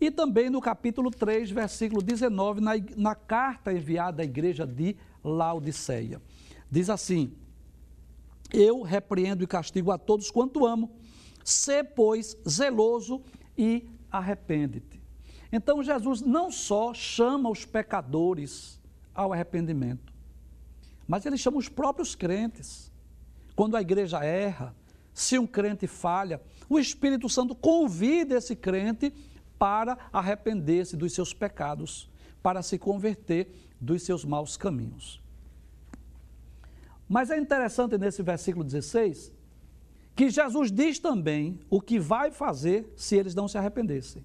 E 0.00 0.10
também 0.10 0.50
no 0.50 0.60
capítulo 0.60 1.08
3, 1.08 1.52
versículo 1.52 2.02
19, 2.02 2.60
na, 2.60 2.72
na 2.96 3.14
carta 3.14 3.72
enviada 3.72 4.22
à 4.22 4.24
igreja 4.24 4.66
de 4.66 4.96
Laodiceia. 5.22 6.20
Diz 6.68 6.90
assim: 6.90 7.32
Eu 8.52 8.82
repreendo 8.82 9.44
e 9.44 9.46
castigo 9.46 9.92
a 9.92 9.98
todos 9.98 10.32
quanto 10.32 10.66
amo, 10.66 10.90
sê, 11.44 11.82
pois, 11.82 12.36
zeloso 12.48 13.22
e 13.56 13.88
arrepende-te. 14.10 15.00
Então 15.52 15.82
Jesus 15.82 16.20
não 16.20 16.50
só 16.50 16.94
chama 16.94 17.50
os 17.50 17.64
pecadores 17.64 18.80
ao 19.14 19.32
arrependimento. 19.32 20.12
Mas 21.06 21.26
ele 21.26 21.36
chama 21.36 21.58
os 21.58 21.68
próprios 21.68 22.14
crentes. 22.14 22.90
Quando 23.54 23.76
a 23.76 23.82
igreja 23.82 24.24
erra, 24.24 24.74
se 25.12 25.38
um 25.38 25.46
crente 25.46 25.86
falha, 25.86 26.40
o 26.68 26.78
Espírito 26.78 27.28
Santo 27.28 27.54
convida 27.54 28.36
esse 28.36 28.56
crente 28.56 29.12
para 29.58 29.98
arrepender-se 30.12 30.96
dos 30.96 31.12
seus 31.12 31.34
pecados, 31.34 32.10
para 32.42 32.62
se 32.62 32.78
converter 32.78 33.70
dos 33.78 34.02
seus 34.02 34.24
maus 34.24 34.56
caminhos. 34.56 35.20
Mas 37.08 37.30
é 37.30 37.38
interessante 37.38 37.98
nesse 37.98 38.22
versículo 38.22 38.64
16 38.64 39.32
que 40.14 40.28
Jesus 40.28 40.70
diz 40.70 40.98
também 40.98 41.58
o 41.70 41.80
que 41.80 41.98
vai 41.98 42.30
fazer 42.30 42.92
se 42.96 43.16
eles 43.16 43.34
não 43.34 43.48
se 43.48 43.56
arrependessem. 43.56 44.24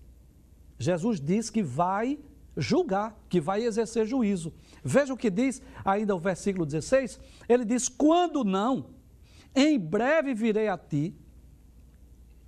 Jesus 0.78 1.20
diz 1.20 1.50
que 1.50 1.64
vai 1.64 2.20
julgar, 2.56 3.18
que 3.30 3.40
vai 3.40 3.64
exercer 3.64 4.06
juízo. 4.06 4.54
Veja 4.84 5.14
o 5.14 5.18
que 5.18 5.30
diz 5.30 5.62
ainda 5.86 6.16
o 6.16 6.20
versículo 6.20 6.66
16: 6.66 7.20
ele 7.48 7.64
diz: 7.64 7.88
Quando 7.88 8.44
não, 8.44 8.88
em 9.56 9.80
breve 9.80 10.34
virei 10.34 10.68
a 10.68 10.78
ti, 10.78 11.16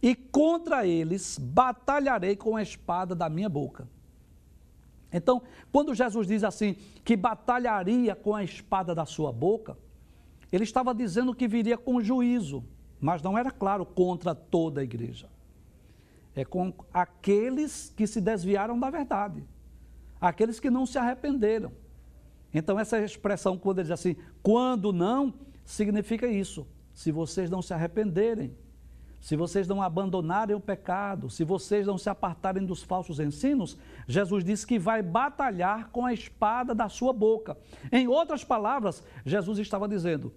e 0.01 0.15
contra 0.15 0.86
eles 0.86 1.38
batalharei 1.38 2.36
com 2.36 2.55
a 2.55 2.62
espada 2.62 3.15
da 3.15 3.29
minha 3.29 3.50
boca. 3.50 3.88
Então, 5.12 5.41
quando 5.72 5.96
Jesus 5.96 6.27
diz 6.27 6.43
assim, 6.43 6.75
que 7.03 7.15
batalharia 7.17 8.15
com 8.15 8.36
a 8.36 8.43
espada 8.43 8.93
da 8.93 9.05
sua 9.05 9.31
boca, 9.31 9.77
ele 10.51 10.63
estava 10.63 10.93
dizendo 10.93 11.34
que 11.34 11.48
viria 11.48 11.77
com 11.77 12.01
juízo, 12.01 12.63
mas 13.00 13.22
não 13.22 13.38
era 13.38 13.51
claro 13.51 13.86
contra 13.86 14.34
toda 14.36 14.82
a 14.82 14.84
igreja. 14.84 15.29
É 16.36 16.46
com 16.46 16.74
aqueles 16.94 17.94
que 17.96 18.06
se 18.06 18.22
desviaram 18.22 18.79
da 18.79 18.89
verdade 18.89 19.46
aqueles 20.20 20.60
que 20.60 20.70
não 20.70 20.86
se 20.86 20.98
arrependeram. 20.98 21.72
Então, 22.53 22.79
essa 22.79 23.00
expressão, 23.00 23.58
quando 23.58 23.79
ele 23.79 23.88
diz 23.88 23.91
assim, 23.91 24.15
quando 24.41 24.91
não, 24.91 25.34
significa 25.63 26.27
isso. 26.27 26.68
Se 26.94 27.12
vocês 27.12 27.50
não 27.50 27.62
se 27.62 27.74
arrependerem, 27.74 28.56
se 29.22 29.36
vocês 29.36 29.68
não 29.68 29.82
abandonarem 29.82 30.56
o 30.56 30.60
pecado, 30.60 31.29
se 31.29 31.44
vocês 31.44 31.86
não 31.86 31.98
se 31.98 32.10
apartarem 32.10 32.65
dos 32.65 32.82
falsos 32.82 33.20
ensinos, 33.20 33.77
Jesus 34.08 34.44
diz 34.44 34.65
que 34.65 34.79
vai 34.79 35.01
batalhar 35.03 35.89
com 35.89 36.06
a 36.06 36.13
espada 36.13 36.74
da 36.74 36.89
sua 36.89 37.13
boca. 37.13 37.58
Em 37.91 38.08
outras 38.08 38.44
palavras, 38.44 39.03
Jesus 39.25 39.60
estava 39.60 39.88
dizendo: 39.88 40.34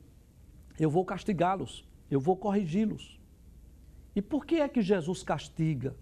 Eu 0.78 0.90
vou 0.90 1.04
castigá-los, 1.04 1.85
eu 2.14 2.21
vou 2.21 2.37
corrigi-los. 2.37 3.19
E 4.14 4.21
por 4.21 4.45
que 4.45 4.57
é 4.57 4.69
que 4.69 4.83
Jesus 4.83 5.23
castiga? 5.23 5.97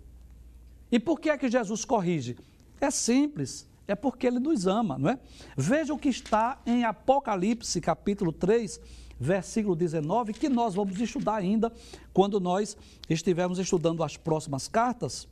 E 0.91 0.99
por 0.99 1.21
que 1.21 1.31
é 1.31 1.39
que 1.39 1.49
Jesus 1.49 1.85
corrige? 1.85 2.37
É 2.81 2.91
simples 2.91 3.71
é 3.91 3.95
porque 3.95 4.27
ele 4.27 4.39
nos 4.39 4.67
ama, 4.67 4.97
não 4.97 5.11
é? 5.11 5.19
Veja 5.57 5.93
o 5.93 5.99
que 5.99 6.09
está 6.09 6.61
em 6.65 6.85
Apocalipse, 6.85 7.81
capítulo 7.81 8.33
3, 8.33 8.81
versículo 9.19 9.75
19, 9.75 10.33
que 10.33 10.49
nós 10.49 10.75
vamos 10.75 10.99
estudar 11.01 11.37
ainda 11.37 11.73
quando 12.13 12.39
nós 12.39 12.77
estivermos 13.09 13.59
estudando 13.59 14.05
as 14.05 14.17
próximas 14.17 14.69
cartas. 14.69 15.29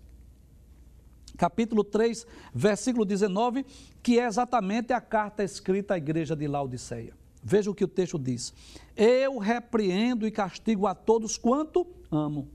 Capítulo 1.36 1.84
3, 1.84 2.26
versículo 2.52 3.04
19, 3.04 3.64
que 4.02 4.18
é 4.18 4.26
exatamente 4.26 4.92
a 4.92 5.00
carta 5.00 5.44
escrita 5.44 5.94
à 5.94 5.96
igreja 5.96 6.34
de 6.34 6.48
Laodiceia. 6.48 7.14
Veja 7.42 7.70
o 7.70 7.74
que 7.74 7.84
o 7.84 7.88
texto 7.88 8.18
diz: 8.18 8.52
Eu 8.96 9.38
repreendo 9.38 10.26
e 10.26 10.30
castigo 10.30 10.86
a 10.86 10.94
todos 10.94 11.36
quanto 11.36 11.86
amo. 12.10 12.48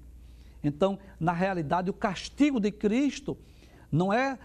Então, 0.64 0.98
na 1.20 1.34
realidade, 1.34 1.90
o 1.90 1.94
castigo 1.94 2.60
de 2.60 2.72
Cristo 2.72 3.38
não 3.92 4.14
é 4.14 4.40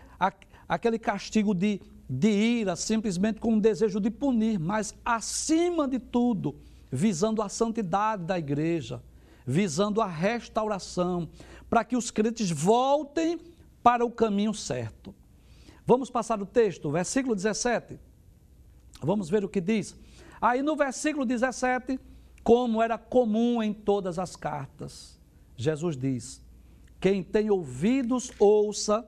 aquele 0.68 0.99
castigo 0.99 1.54
de, 1.54 1.80
de 2.09 2.28
ira, 2.28 2.75
simplesmente 2.75 3.40
com 3.40 3.54
um 3.54 3.61
desejo 3.61 4.00
de 4.00 4.11
punir, 4.11 4.59
mas 4.59 4.95
acima 5.04 5.87
de 5.87 5.99
tudo, 5.99 6.57
visando 6.90 7.40
a 7.40 7.49
santidade 7.49 8.25
da 8.25 8.38
igreja, 8.38 9.02
visando 9.47 10.02
a 10.02 10.07
restauração, 10.07 11.28
para 11.71 11.85
que 11.85 11.97
os 11.97 12.11
crentes 12.11 12.50
voltem 12.50 13.38
para 13.83 14.04
o 14.04 14.11
caminho 14.11 14.52
certo. 14.52 15.14
Vamos 15.87 16.11
passar 16.11 16.42
o 16.42 16.47
texto, 16.47 16.90
versículo 16.90 17.35
17. 17.35 17.99
Vamos 19.00 19.30
ver 19.30 19.45
o 19.45 19.49
que 19.49 19.61
diz. 19.61 19.97
Aí 20.40 20.62
no 20.62 20.76
versículo 20.76 21.25
17, 21.25 21.99
como 22.42 22.83
era 22.83 22.97
comum 22.97 23.62
em 23.62 23.73
todas 23.73 24.18
as 24.18 24.37
cartas, 24.37 25.18
Jesus 25.57 25.97
diz: 25.97 26.40
Quem 27.00 27.23
tem 27.23 27.50
ouvidos, 27.50 28.30
ouça 28.38 29.07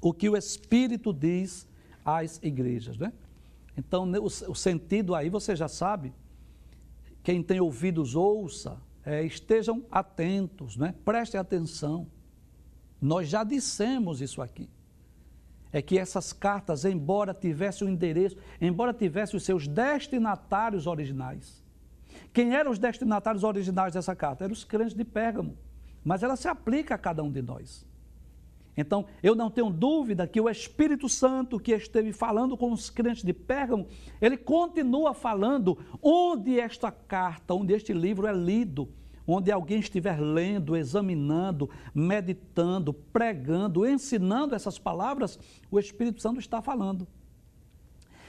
o 0.00 0.12
que 0.12 0.28
o 0.28 0.36
Espírito 0.36 1.12
diz 1.12 1.66
às 2.04 2.40
igrejas. 2.42 2.96
Né? 2.96 3.12
Então, 3.76 4.10
o, 4.10 4.26
o 4.26 4.54
sentido 4.54 5.14
aí 5.14 5.28
você 5.28 5.54
já 5.54 5.68
sabe. 5.68 6.12
Quem 7.22 7.42
tem 7.42 7.60
ouvidos, 7.60 8.14
ouça, 8.14 8.80
é, 9.04 9.22
estejam 9.22 9.84
atentos, 9.90 10.76
né? 10.76 10.94
prestem 11.04 11.38
atenção. 11.38 12.06
Nós 13.00 13.28
já 13.28 13.44
dissemos 13.44 14.20
isso 14.20 14.40
aqui. 14.40 14.68
É 15.72 15.80
que 15.80 15.98
essas 15.98 16.32
cartas, 16.32 16.84
embora 16.84 17.32
tivessem 17.32 17.86
o 17.86 17.90
endereço, 17.90 18.36
embora 18.60 18.92
tivessem 18.92 19.36
os 19.36 19.44
seus 19.44 19.68
destinatários 19.68 20.86
originais. 20.86 21.62
Quem 22.32 22.54
eram 22.54 22.70
os 22.70 22.78
destinatários 22.78 23.44
originais 23.44 23.94
dessa 23.94 24.14
carta? 24.14 24.44
Eram 24.44 24.52
os 24.52 24.64
crentes 24.64 24.94
de 24.94 25.04
Pérgamo. 25.04 25.56
Mas 26.04 26.22
ela 26.22 26.36
se 26.36 26.48
aplica 26.48 26.94
a 26.94 26.98
cada 26.98 27.22
um 27.22 27.30
de 27.30 27.42
nós. 27.42 27.86
Então, 28.76 29.04
eu 29.22 29.34
não 29.34 29.50
tenho 29.50 29.68
dúvida 29.68 30.26
que 30.26 30.40
o 30.40 30.48
Espírito 30.48 31.08
Santo 31.08 31.58
que 31.58 31.72
esteve 31.72 32.12
falando 32.12 32.56
com 32.56 32.72
os 32.72 32.88
crentes 32.88 33.22
de 33.22 33.32
Pérgamo, 33.32 33.86
ele 34.20 34.36
continua 34.36 35.12
falando 35.12 35.78
onde 36.00 36.58
esta 36.58 36.90
carta, 36.90 37.52
onde 37.52 37.74
este 37.74 37.92
livro 37.92 38.26
é 38.26 38.32
lido, 38.32 38.88
onde 39.32 39.52
alguém 39.52 39.80
estiver 39.80 40.20
lendo, 40.20 40.76
examinando, 40.76 41.70
meditando, 41.94 42.92
pregando, 42.92 43.86
ensinando 43.86 44.54
essas 44.54 44.78
palavras, 44.78 45.38
o 45.70 45.78
Espírito 45.78 46.20
Santo 46.20 46.40
está 46.40 46.60
falando. 46.60 47.06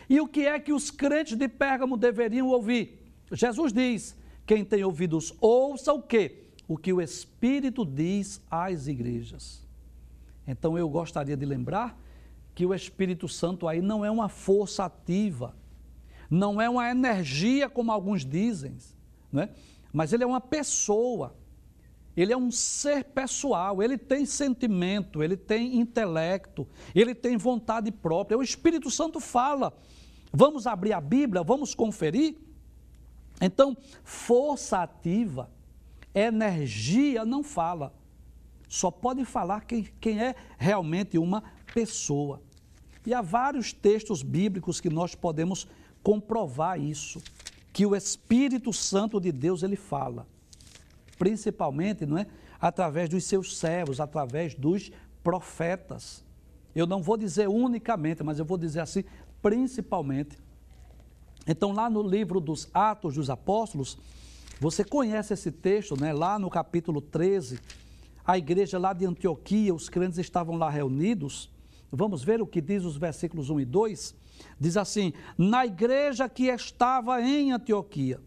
E 0.10 0.20
o 0.20 0.27
que 0.27 0.46
é 0.46 0.60
que 0.60 0.74
os 0.74 0.91
crentes 0.91 1.38
de 1.38 1.48
Pérgamo 1.48 1.98
deveriam 1.98 2.48
ouvir? 2.48 3.01
Jesus 3.31 3.72
diz: 3.72 4.15
quem 4.46 4.65
tem 4.65 4.84
ouvidos, 4.84 5.34
ouça 5.39 5.93
o 5.93 6.01
quê? 6.01 6.43
O 6.67 6.77
que 6.77 6.91
o 6.91 7.01
Espírito 7.01 7.86
diz 7.86 8.41
às 8.50 8.88
igrejas. 8.88 9.65
Então 10.46 10.77
eu 10.77 10.89
gostaria 10.89 11.38
de 11.38 11.46
lembrar 11.46 11.98
que 12.53 12.65
o 12.65 12.74
Espírito 12.74 13.27
Santo 13.27 13.67
aí 13.67 13.81
não 13.81 14.03
é 14.03 14.12
uma 14.12 14.27
força 14.27 14.86
ativa, 14.86 15.55
não 16.29 16.62
é 16.62 16.70
uma 16.70 16.89
energia 16.89 17.70
como 17.70 17.91
alguns 17.91 18.25
dizem, 18.25 18.77
né? 19.31 19.50
Mas 19.91 20.13
ele 20.13 20.24
é 20.24 20.27
uma 20.27 20.41
pessoa, 20.41 21.36
ele 22.15 22.33
é 22.33 22.38
um 22.38 22.51
ser 22.51 23.05
pessoal, 23.05 23.81
ele 23.81 23.98
tem 23.98 24.25
sentimento, 24.25 25.24
ele 25.24 25.38
tem 25.38 25.79
intelecto, 25.79 26.67
ele 26.93 27.15
tem 27.15 27.38
vontade 27.38 27.91
própria. 27.91 28.38
O 28.38 28.43
Espírito 28.43 28.91
Santo 28.91 29.19
fala. 29.19 29.74
Vamos 30.33 30.65
abrir 30.65 30.93
a 30.93 31.01
Bíblia, 31.01 31.43
vamos 31.43 31.75
conferir? 31.75 32.38
Então, 33.41 33.75
força 34.03 34.81
ativa, 34.83 35.50
energia 36.13 37.25
não 37.25 37.43
fala. 37.43 37.93
Só 38.69 38.89
pode 38.89 39.25
falar 39.25 39.65
quem, 39.65 39.83
quem 40.00 40.21
é 40.21 40.36
realmente 40.57 41.17
uma 41.17 41.43
pessoa. 41.74 42.41
E 43.05 43.13
há 43.13 43.21
vários 43.21 43.74
textos 43.74 44.21
bíblicos 44.21 44.79
que 44.79 44.89
nós 44.89 45.15
podemos 45.15 45.67
comprovar 46.03 46.79
isso, 46.79 47.21
que 47.72 47.86
o 47.86 47.96
Espírito 47.96 48.74
Santo 48.74 49.20
de 49.20 49.32
Deus 49.32 49.63
ele 49.63 49.75
fala. 49.75 50.28
Principalmente, 51.18 52.06
não 52.06 52.18
é? 52.18 52.28
através 52.62 53.10
dos 53.10 53.24
seus 53.24 53.58
servos, 53.58 54.00
através 54.00 54.54
dos 54.54 54.92
profetas. 55.24 56.24
Eu 56.75 56.86
não 56.86 57.01
vou 57.01 57.18
dizer 57.18 57.50
unicamente, 57.50 58.24
mas 58.24 58.38
eu 58.38 58.46
vou 58.46 58.58
dizer 58.58 58.82
assim, 58.82 59.04
principalmente. 59.42 60.38
Então, 61.48 61.72
lá 61.72 61.90
no 61.90 62.04
livro 62.04 62.40
dos 62.40 62.70
Atos 62.72 63.16
dos 63.16 63.32
Apóstolos, 63.32 63.98
você 64.60 64.84
conhece 64.84 65.34
esse 65.34 65.51
texto, 65.51 66.00
né? 66.00 66.13
Lá 66.13 66.38
no 66.38 66.51
capítulo 66.51 67.01
13, 67.01 67.60
a 68.24 68.38
igreja 68.38 68.78
lá 68.78 68.94
de 68.94 69.08
Antioquia, 69.08 69.74
os 69.74 69.90
crentes 69.90 70.20
estavam 70.20 70.56
lá 70.56 70.70
reunidos. 70.70 71.50
Vamos 71.92 72.24
ver 72.24 72.42
o 72.42 72.48
que 72.48 72.62
diz 72.62 72.86
os 72.86 72.96
versículos 72.96 73.50
1 73.50 73.62
e 73.62 73.66
2. 73.66 74.16
Diz 74.60 74.77
assim: 74.77 75.13
Na 75.38 75.65
igreja 75.65 76.29
que 76.29 76.45
estava 76.45 77.21
em 77.21 77.51
Antioquia, 77.51 78.19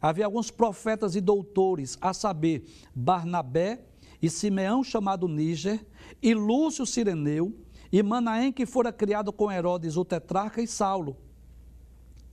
havia 0.00 0.24
alguns 0.24 0.50
profetas 0.50 1.16
e 1.16 1.20
doutores, 1.20 1.96
a 2.00 2.12
saber, 2.12 2.64
Barnabé 2.94 3.84
e 4.20 4.30
Simeão, 4.30 4.82
chamado 4.82 5.28
Níger, 5.28 5.84
e 6.22 6.34
Lúcio 6.34 6.86
Sireneu, 6.86 7.54
e 7.92 8.02
Manaém, 8.02 8.52
que 8.52 8.66
fora 8.66 8.92
criado 8.92 9.32
com 9.32 9.52
Herodes, 9.52 9.96
o 9.96 10.04
tetrarca, 10.04 10.60
e 10.60 10.66
Saulo. 10.66 11.16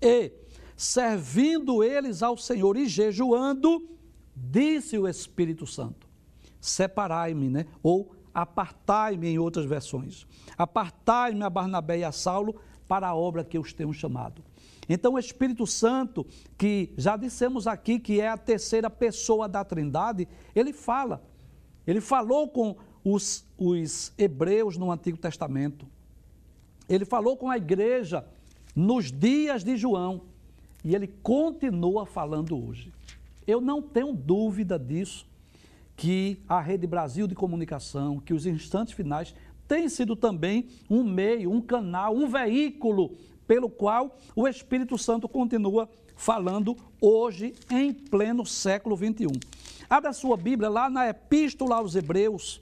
E, 0.01 0.31
servindo 0.75 1.83
eles 1.83 2.23
ao 2.23 2.35
Senhor 2.35 2.75
e 2.75 2.87
jejuando, 2.87 3.87
disse 4.35 4.97
o 4.97 5.07
Espírito 5.07 5.67
Santo: 5.67 6.07
Separai-me, 6.59 7.49
né? 7.49 7.65
Ou 7.83 8.15
apartai-me 8.33 9.27
em 9.27 9.37
outras 9.37 9.65
versões. 9.65 10.25
Apartai-me 10.57 11.43
a 11.43 11.49
Barnabé 11.49 11.99
e 11.99 12.03
a 12.03 12.11
Saulo 12.11 12.59
para 12.91 13.07
a 13.07 13.15
obra 13.15 13.41
que 13.41 13.57
eu 13.57 13.62
os 13.62 13.71
tenho 13.71 13.93
chamado. 13.93 14.43
Então, 14.89 15.13
o 15.13 15.17
Espírito 15.17 15.65
Santo, 15.65 16.27
que 16.57 16.91
já 16.98 17.15
dissemos 17.15 17.65
aqui 17.65 17.98
que 17.98 18.19
é 18.19 18.27
a 18.27 18.36
terceira 18.36 18.89
pessoa 18.89 19.48
da 19.48 19.63
Trindade, 19.63 20.27
ele 20.53 20.74
fala. 20.74 21.24
Ele 21.88 22.01
falou 22.01 22.50
com 22.50 22.75
os, 23.01 23.45
os 23.57 24.12
hebreus 24.17 24.75
no 24.75 24.91
Antigo 24.91 25.17
Testamento. 25.17 25.88
Ele 26.89 27.05
falou 27.05 27.38
com 27.38 27.50
a 27.50 27.55
igreja 27.55 28.25
nos 28.75 29.10
dias 29.10 29.63
de 29.63 29.77
João. 29.77 30.24
E 30.83 30.93
ele 30.93 31.07
continua 31.07 32.05
falando 32.05 32.62
hoje. 32.62 32.91
Eu 33.48 33.62
não 33.62 33.81
tenho 33.81 34.12
dúvida 34.12 34.77
disso, 34.77 35.25
que 35.95 36.41
a 36.45 36.60
Rede 36.60 36.86
Brasil 36.88 37.25
de 37.25 37.36
Comunicação, 37.36 38.19
que 38.19 38.33
os 38.33 38.45
instantes 38.45 38.93
finais 38.93 39.33
tem 39.71 39.87
sido 39.87 40.17
também 40.17 40.67
um 40.89 41.01
meio, 41.01 41.49
um 41.49 41.61
canal, 41.61 42.13
um 42.13 42.27
veículo 42.27 43.15
pelo 43.47 43.69
qual 43.69 44.17
o 44.35 44.45
Espírito 44.45 44.97
Santo 44.97 45.29
continua 45.29 45.87
falando 46.13 46.75
hoje 46.99 47.55
em 47.69 47.93
pleno 47.93 48.45
século 48.45 48.97
21. 48.97 49.31
Abra 49.89 50.11
sua 50.11 50.35
Bíblia 50.35 50.69
lá 50.69 50.89
na 50.89 51.07
Epístola 51.07 51.77
aos 51.77 51.95
Hebreus, 51.95 52.61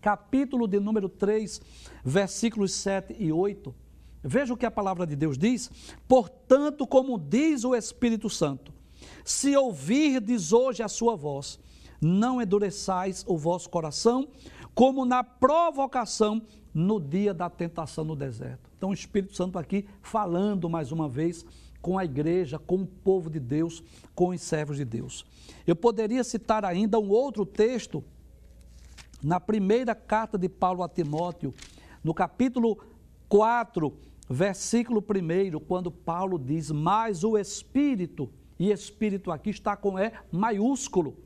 capítulo 0.00 0.68
de 0.68 0.78
número 0.78 1.08
3, 1.08 1.60
versículos 2.04 2.72
7 2.72 3.16
e 3.18 3.32
8. 3.32 3.74
Veja 4.22 4.54
o 4.54 4.56
que 4.56 4.66
a 4.66 4.70
palavra 4.70 5.04
de 5.04 5.16
Deus 5.16 5.36
diz. 5.36 5.72
Portanto, 6.06 6.86
como 6.86 7.18
diz 7.18 7.64
o 7.64 7.74
Espírito 7.74 8.30
Santo, 8.30 8.72
se 9.24 9.56
ouvirdes 9.56 10.52
hoje 10.52 10.84
a 10.84 10.88
sua 10.88 11.16
voz, 11.16 11.58
não 12.00 12.40
endureçais 12.40 13.24
o 13.26 13.36
vosso 13.36 13.68
coração, 13.68 14.28
como 14.80 15.04
na 15.04 15.22
provocação 15.22 16.40
no 16.72 16.98
dia 16.98 17.34
da 17.34 17.50
tentação 17.50 18.02
no 18.02 18.16
deserto. 18.16 18.70
Então, 18.78 18.88
o 18.88 18.94
Espírito 18.94 19.36
Santo 19.36 19.58
aqui 19.58 19.84
falando 20.00 20.70
mais 20.70 20.90
uma 20.90 21.06
vez 21.06 21.44
com 21.82 21.98
a 21.98 22.04
igreja, 22.06 22.58
com 22.58 22.76
o 22.76 22.86
povo 22.86 23.28
de 23.28 23.38
Deus, 23.38 23.82
com 24.14 24.30
os 24.30 24.40
servos 24.40 24.78
de 24.78 24.86
Deus. 24.86 25.26
Eu 25.66 25.76
poderia 25.76 26.24
citar 26.24 26.64
ainda 26.64 26.98
um 26.98 27.10
outro 27.10 27.44
texto 27.44 28.02
na 29.22 29.38
primeira 29.38 29.94
carta 29.94 30.38
de 30.38 30.48
Paulo 30.48 30.82
a 30.82 30.88
Timóteo, 30.88 31.52
no 32.02 32.14
capítulo 32.14 32.82
4, 33.28 33.94
versículo 34.30 35.04
1, 35.04 35.60
quando 35.60 35.90
Paulo 35.90 36.38
diz: 36.38 36.70
Mas 36.70 37.22
o 37.22 37.36
Espírito, 37.36 38.32
e 38.58 38.70
Espírito 38.70 39.30
aqui 39.30 39.50
está 39.50 39.76
com 39.76 39.98
E 39.98 40.10
maiúsculo. 40.32 41.18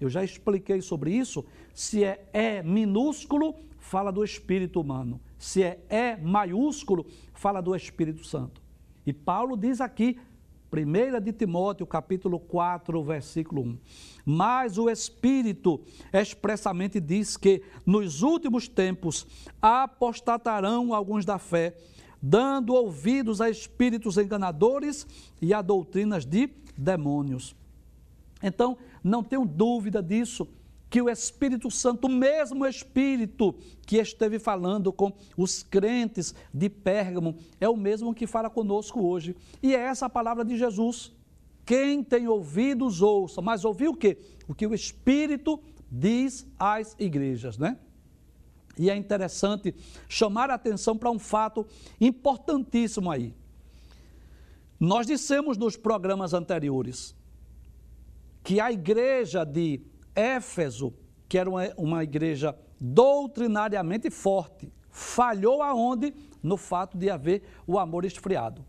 Eu 0.00 0.08
já 0.08 0.22
expliquei 0.22 0.80
sobre 0.80 1.12
isso. 1.12 1.44
Se 1.74 2.04
é 2.04 2.28
E 2.32 2.62
minúsculo, 2.62 3.54
fala 3.78 4.10
do 4.10 4.24
Espírito 4.24 4.80
humano. 4.80 5.20
Se 5.38 5.62
é 5.62 5.80
E 5.90 6.16
maiúsculo, 6.16 7.06
fala 7.34 7.60
do 7.60 7.74
Espírito 7.74 8.24
Santo. 8.24 8.62
E 9.06 9.12
Paulo 9.12 9.56
diz 9.56 9.80
aqui, 9.80 10.18
1 10.72 11.20
de 11.20 11.32
Timóteo, 11.32 11.86
capítulo 11.86 12.38
4, 12.38 13.02
versículo 13.02 13.62
1. 13.62 13.78
Mas 14.24 14.78
o 14.78 14.90
Espírito 14.90 15.80
expressamente 16.12 17.00
diz 17.00 17.36
que 17.36 17.62
nos 17.84 18.22
últimos 18.22 18.68
tempos 18.68 19.26
apostatarão 19.62 20.92
alguns 20.92 21.24
da 21.24 21.38
fé, 21.38 21.76
dando 22.20 22.74
ouvidos 22.74 23.40
a 23.40 23.48
espíritos 23.48 24.18
enganadores 24.18 25.06
e 25.40 25.54
a 25.54 25.62
doutrinas 25.62 26.26
de 26.26 26.50
demônios. 26.76 27.54
Então, 28.42 28.76
não 29.02 29.22
tenho 29.22 29.44
dúvida 29.44 30.02
disso 30.02 30.46
que 30.88 31.02
o 31.02 31.10
Espírito 31.10 31.70
Santo, 31.70 32.06
o 32.06 32.10
mesmo 32.10 32.64
Espírito 32.64 33.54
que 33.86 33.96
esteve 33.96 34.38
falando 34.38 34.92
com 34.92 35.12
os 35.36 35.62
crentes 35.62 36.34
de 36.52 36.68
Pérgamo, 36.68 37.36
é 37.60 37.68
o 37.68 37.76
mesmo 37.76 38.14
que 38.14 38.26
fala 38.26 38.48
conosco 38.48 39.00
hoje. 39.00 39.36
E 39.62 39.74
é 39.74 39.80
essa 39.80 40.06
a 40.06 40.10
palavra 40.10 40.44
de 40.44 40.56
Jesus. 40.56 41.12
Quem 41.64 42.04
tem 42.04 42.28
ouvidos, 42.28 43.02
ouça. 43.02 43.42
Mas 43.42 43.64
ouviu 43.64 43.92
o 43.92 43.96
quê? 43.96 44.18
O 44.46 44.54
que 44.54 44.66
o 44.66 44.74
Espírito 44.74 45.60
diz 45.90 46.46
às 46.58 46.94
igrejas, 46.98 47.58
né? 47.58 47.78
E 48.78 48.90
é 48.90 48.96
interessante 48.96 49.74
chamar 50.08 50.50
a 50.50 50.54
atenção 50.54 50.96
para 50.96 51.10
um 51.10 51.18
fato 51.18 51.66
importantíssimo 52.00 53.10
aí. 53.10 53.34
Nós 54.78 55.06
dissemos 55.06 55.56
nos 55.56 55.76
programas 55.76 56.34
anteriores 56.34 57.15
que 58.46 58.60
a 58.60 58.70
igreja 58.70 59.44
de 59.44 59.82
Éfeso, 60.14 60.94
que 61.28 61.36
era 61.36 61.50
uma, 61.50 61.62
uma 61.76 62.04
igreja 62.04 62.56
doutrinariamente 62.80 64.08
forte, 64.08 64.72
falhou 64.88 65.64
aonde? 65.64 66.14
No 66.40 66.56
fato 66.56 66.96
de 66.96 67.10
haver 67.10 67.42
o 67.66 67.76
amor 67.76 68.04
esfriado. 68.04 68.64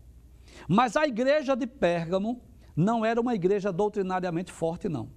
Mas 0.66 0.96
a 0.96 1.06
igreja 1.06 1.54
de 1.54 1.64
Pérgamo 1.64 2.42
não 2.74 3.04
era 3.04 3.20
uma 3.20 3.36
igreja 3.36 3.72
doutrinariamente 3.72 4.50
forte, 4.50 4.88
não. 4.88 5.10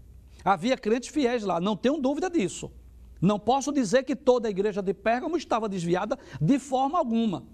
Havia 0.45 0.77
crentes 0.77 1.09
fiéis 1.09 1.43
lá, 1.43 1.59
não 1.59 1.75
tenho 1.75 1.97
dúvida 1.97 2.29
disso. 2.29 2.71
Não 3.19 3.39
posso 3.39 3.71
dizer 3.71 4.03
que 4.03 4.15
toda 4.15 4.47
a 4.47 4.51
igreja 4.51 4.79
de 4.79 4.93
Pérgamo 4.93 5.37
estava 5.37 5.67
desviada 5.67 6.19
de 6.39 6.59
forma 6.59 6.99
alguma. 6.99 7.47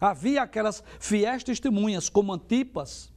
Havia 0.00 0.42
aquelas 0.42 0.80
fiéis 1.00 1.42
testemunhas, 1.42 2.08
como 2.08 2.32
Antipas, 2.32 3.12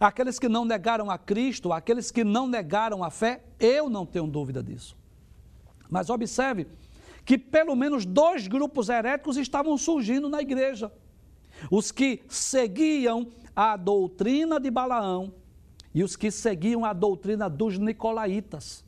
Aqueles 0.00 0.38
que 0.38 0.48
não 0.48 0.64
negaram 0.64 1.10
a 1.10 1.18
Cristo, 1.18 1.72
aqueles 1.72 2.10
que 2.10 2.22
não 2.24 2.46
negaram 2.46 3.02
a 3.02 3.10
fé, 3.10 3.42
eu 3.58 3.88
não 3.88 4.04
tenho 4.04 4.26
dúvida 4.26 4.62
disso. 4.62 4.96
Mas 5.90 6.10
observe 6.10 6.66
que 7.24 7.38
pelo 7.38 7.74
menos 7.74 8.04
dois 8.04 8.46
grupos 8.46 8.88
heréticos 8.88 9.36
estavam 9.36 9.76
surgindo 9.76 10.28
na 10.28 10.40
igreja. 10.40 10.92
Os 11.70 11.90
que 11.90 12.22
seguiam 12.28 13.28
a 13.54 13.76
doutrina 13.76 14.60
de 14.60 14.70
Balaão 14.70 15.32
e 15.94 16.04
os 16.04 16.14
que 16.14 16.30
seguiam 16.30 16.84
a 16.84 16.92
doutrina 16.92 17.48
dos 17.48 17.78
nicolaítas. 17.78 18.84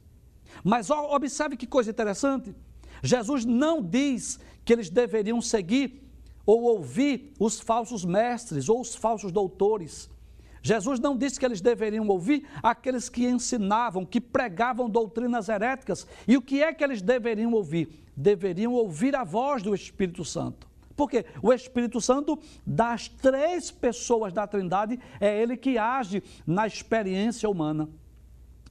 Mas 0.62 0.90
observe 0.90 1.56
que 1.56 1.66
coisa 1.66 1.90
interessante. 1.90 2.54
Jesus 3.02 3.44
não 3.44 3.82
diz 3.82 4.38
que 4.64 4.72
eles 4.72 4.90
deveriam 4.90 5.40
seguir 5.40 6.08
ou 6.44 6.62
ouvir 6.62 7.32
os 7.38 7.60
falsos 7.60 8.04
mestres 8.04 8.68
ou 8.68 8.80
os 8.80 8.94
falsos 8.94 9.32
doutores. 9.32 10.10
Jesus 10.62 11.00
não 11.00 11.16
disse 11.16 11.38
que 11.38 11.46
eles 11.46 11.60
deveriam 11.60 12.06
ouvir 12.08 12.46
aqueles 12.62 13.08
que 13.08 13.26
ensinavam, 13.26 14.04
que 14.04 14.20
pregavam 14.20 14.90
doutrinas 14.90 15.48
heréticas. 15.48 16.06
E 16.28 16.36
o 16.36 16.42
que 16.42 16.62
é 16.62 16.72
que 16.72 16.84
eles 16.84 17.00
deveriam 17.00 17.52
ouvir? 17.52 18.04
Deveriam 18.16 18.74
ouvir 18.74 19.16
a 19.16 19.24
voz 19.24 19.62
do 19.62 19.74
Espírito 19.74 20.24
Santo. 20.24 20.68
Porque 20.94 21.24
o 21.42 21.50
Espírito 21.50 21.98
Santo, 21.98 22.38
das 22.66 23.08
três 23.08 23.70
pessoas 23.70 24.34
da 24.34 24.46
Trindade, 24.46 25.00
é 25.18 25.40
ele 25.40 25.56
que 25.56 25.78
age 25.78 26.22
na 26.46 26.66
experiência 26.66 27.48
humana. 27.48 27.88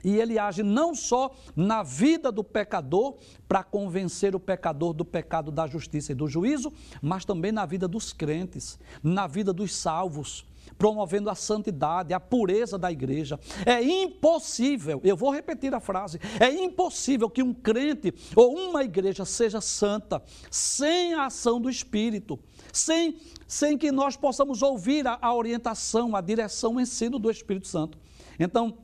E 0.04 0.16
ele 0.16 0.38
age 0.38 0.62
não 0.62 0.94
só 0.94 1.36
na 1.56 1.82
vida 1.82 2.32
do 2.32 2.44
pecador, 2.44 3.18
para 3.48 3.64
convencer 3.64 4.36
o 4.36 4.40
pecador 4.40 4.94
do 4.94 5.04
pecado, 5.04 5.52
da 5.52 5.66
justiça 5.66 6.12
e 6.12 6.16
do 6.16 6.28
juízo, 6.28 6.72
mas 7.02 7.26
também 7.26 7.52
na 7.52 7.66
vida 7.66 7.88
dos 7.88 8.14
crentes, 8.14 8.80
na 9.04 9.26
vida 9.26 9.52
dos 9.52 9.76
salvos 9.76 10.46
promovendo 10.78 11.30
a 11.30 11.36
santidade, 11.36 12.14
a 12.14 12.20
pureza 12.20 12.78
da 12.78 12.92
igreja. 12.92 13.40
É 13.66 13.82
impossível, 13.82 15.02
eu 15.04 15.16
vou 15.16 15.32
repetir 15.32 15.74
a 15.74 15.80
frase, 15.80 16.20
é 16.40 16.50
impossível 16.50 17.30
que 17.30 17.44
um 17.44 17.54
crente 17.54 18.14
ou 18.36 18.56
uma 18.56 18.84
igreja 18.84 19.26
seja 19.26 19.62
santa 19.62 20.22
sem 20.50 21.14
a 21.14 21.26
ação 21.26 21.60
do 21.60 21.70
Espírito, 21.70 22.40
sem, 22.72 23.18
sem 23.48 23.78
que 23.78 23.92
nós 23.92 24.16
possamos 24.16 24.62
ouvir 24.62 25.08
a, 25.08 25.18
a 25.22 25.34
orientação, 25.34 26.16
a 26.16 26.22
direção, 26.22 26.76
o 26.76 26.82
ensino 26.82 27.20
do 27.20 27.30
Espírito 27.30 27.68
Santo. 27.68 27.98
Então, 28.40 28.78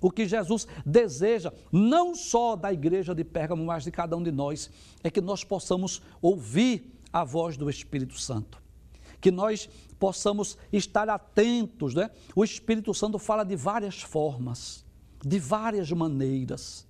o 0.00 0.10
que 0.10 0.26
Jesus 0.26 0.66
deseja, 0.86 1.52
não 1.72 2.14
só 2.14 2.54
da 2.54 2.72
igreja 2.72 3.14
de 3.14 3.24
Pérgamo, 3.24 3.64
mas 3.64 3.84
de 3.84 3.90
cada 3.90 4.16
um 4.16 4.22
de 4.22 4.30
nós, 4.30 4.70
é 5.02 5.10
que 5.10 5.20
nós 5.20 5.42
possamos 5.42 6.00
ouvir 6.22 6.92
a 7.12 7.24
voz 7.24 7.56
do 7.56 7.68
Espírito 7.68 8.18
Santo. 8.18 8.62
Que 9.20 9.30
nós 9.30 9.68
possamos 9.98 10.56
estar 10.72 11.08
atentos, 11.08 11.94
né? 11.94 12.10
O 12.34 12.44
Espírito 12.44 12.94
Santo 12.94 13.18
fala 13.18 13.44
de 13.44 13.56
várias 13.56 14.02
formas, 14.02 14.84
de 15.24 15.38
várias 15.38 15.90
maneiras. 15.90 16.86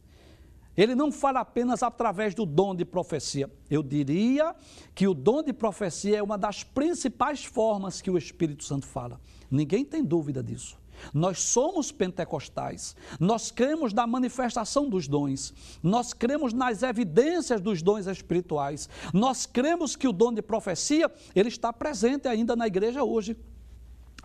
Ele 0.76 0.94
não 0.94 1.10
fala 1.10 1.40
apenas 1.40 1.82
através 1.82 2.36
do 2.36 2.46
dom 2.46 2.72
de 2.72 2.84
profecia. 2.84 3.50
Eu 3.68 3.82
diria 3.82 4.54
que 4.94 5.08
o 5.08 5.14
dom 5.14 5.42
de 5.42 5.52
profecia 5.52 6.18
é 6.18 6.22
uma 6.22 6.38
das 6.38 6.62
principais 6.62 7.44
formas 7.44 8.00
que 8.00 8.10
o 8.10 8.16
Espírito 8.16 8.62
Santo 8.62 8.86
fala. 8.86 9.20
Ninguém 9.50 9.84
tem 9.84 10.04
dúvida 10.04 10.40
disso. 10.40 10.78
Nós 11.12 11.40
somos 11.40 11.90
pentecostais, 11.92 12.96
nós 13.18 13.50
cremos 13.50 13.92
na 13.92 14.06
manifestação 14.06 14.88
dos 14.88 15.08
dons, 15.08 15.52
nós 15.82 16.12
cremos 16.12 16.52
nas 16.52 16.82
evidências 16.82 17.60
dos 17.60 17.82
dons 17.82 18.06
espirituais, 18.06 18.88
nós 19.12 19.46
cremos 19.46 19.96
que 19.96 20.08
o 20.08 20.12
dom 20.12 20.32
de 20.32 20.42
profecia, 20.42 21.10
ele 21.34 21.48
está 21.48 21.72
presente 21.72 22.28
ainda 22.28 22.54
na 22.54 22.66
igreja 22.66 23.02
hoje. 23.02 23.36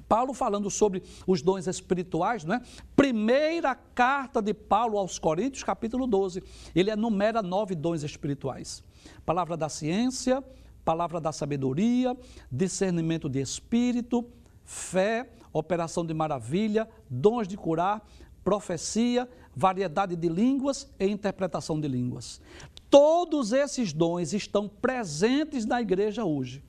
Paulo 0.08 0.34
falando 0.34 0.70
sobre 0.70 1.02
os 1.26 1.42
dons 1.42 1.66
espirituais, 1.66 2.44
não 2.44 2.56
é? 2.56 2.62
Primeira 2.96 3.74
carta 3.74 4.42
de 4.42 4.54
Paulo 4.54 4.98
aos 4.98 5.18
Coríntios, 5.18 5.64
capítulo 5.64 6.06
12. 6.06 6.44
Ele 6.76 6.92
enumera 6.92 7.42
nove 7.42 7.74
dons 7.74 8.04
espirituais: 8.04 8.84
palavra 9.26 9.58
da 9.58 9.70
ciência, 9.70 10.44
palavra 10.84 11.20
da 11.20 11.32
sabedoria, 11.32 12.16
discernimento 12.52 13.30
de 13.30 13.42
espírito, 13.42 14.26
fé, 14.64 15.30
operação 15.54 16.06
de 16.06 16.14
maravilha, 16.14 16.90
dons 17.10 17.48
de 17.48 17.56
curar, 17.56 18.06
profecia, 18.44 19.30
variedade 19.56 20.16
de 20.16 20.28
línguas 20.28 20.92
e 21.00 21.08
interpretação 21.08 21.80
de 21.80 21.88
línguas. 21.88 22.42
Todos 22.90 23.54
esses 23.54 23.94
dons 23.94 24.34
estão 24.34 24.68
presentes 24.68 25.66
na 25.66 25.82
igreja 25.82 26.26
hoje. 26.26 26.64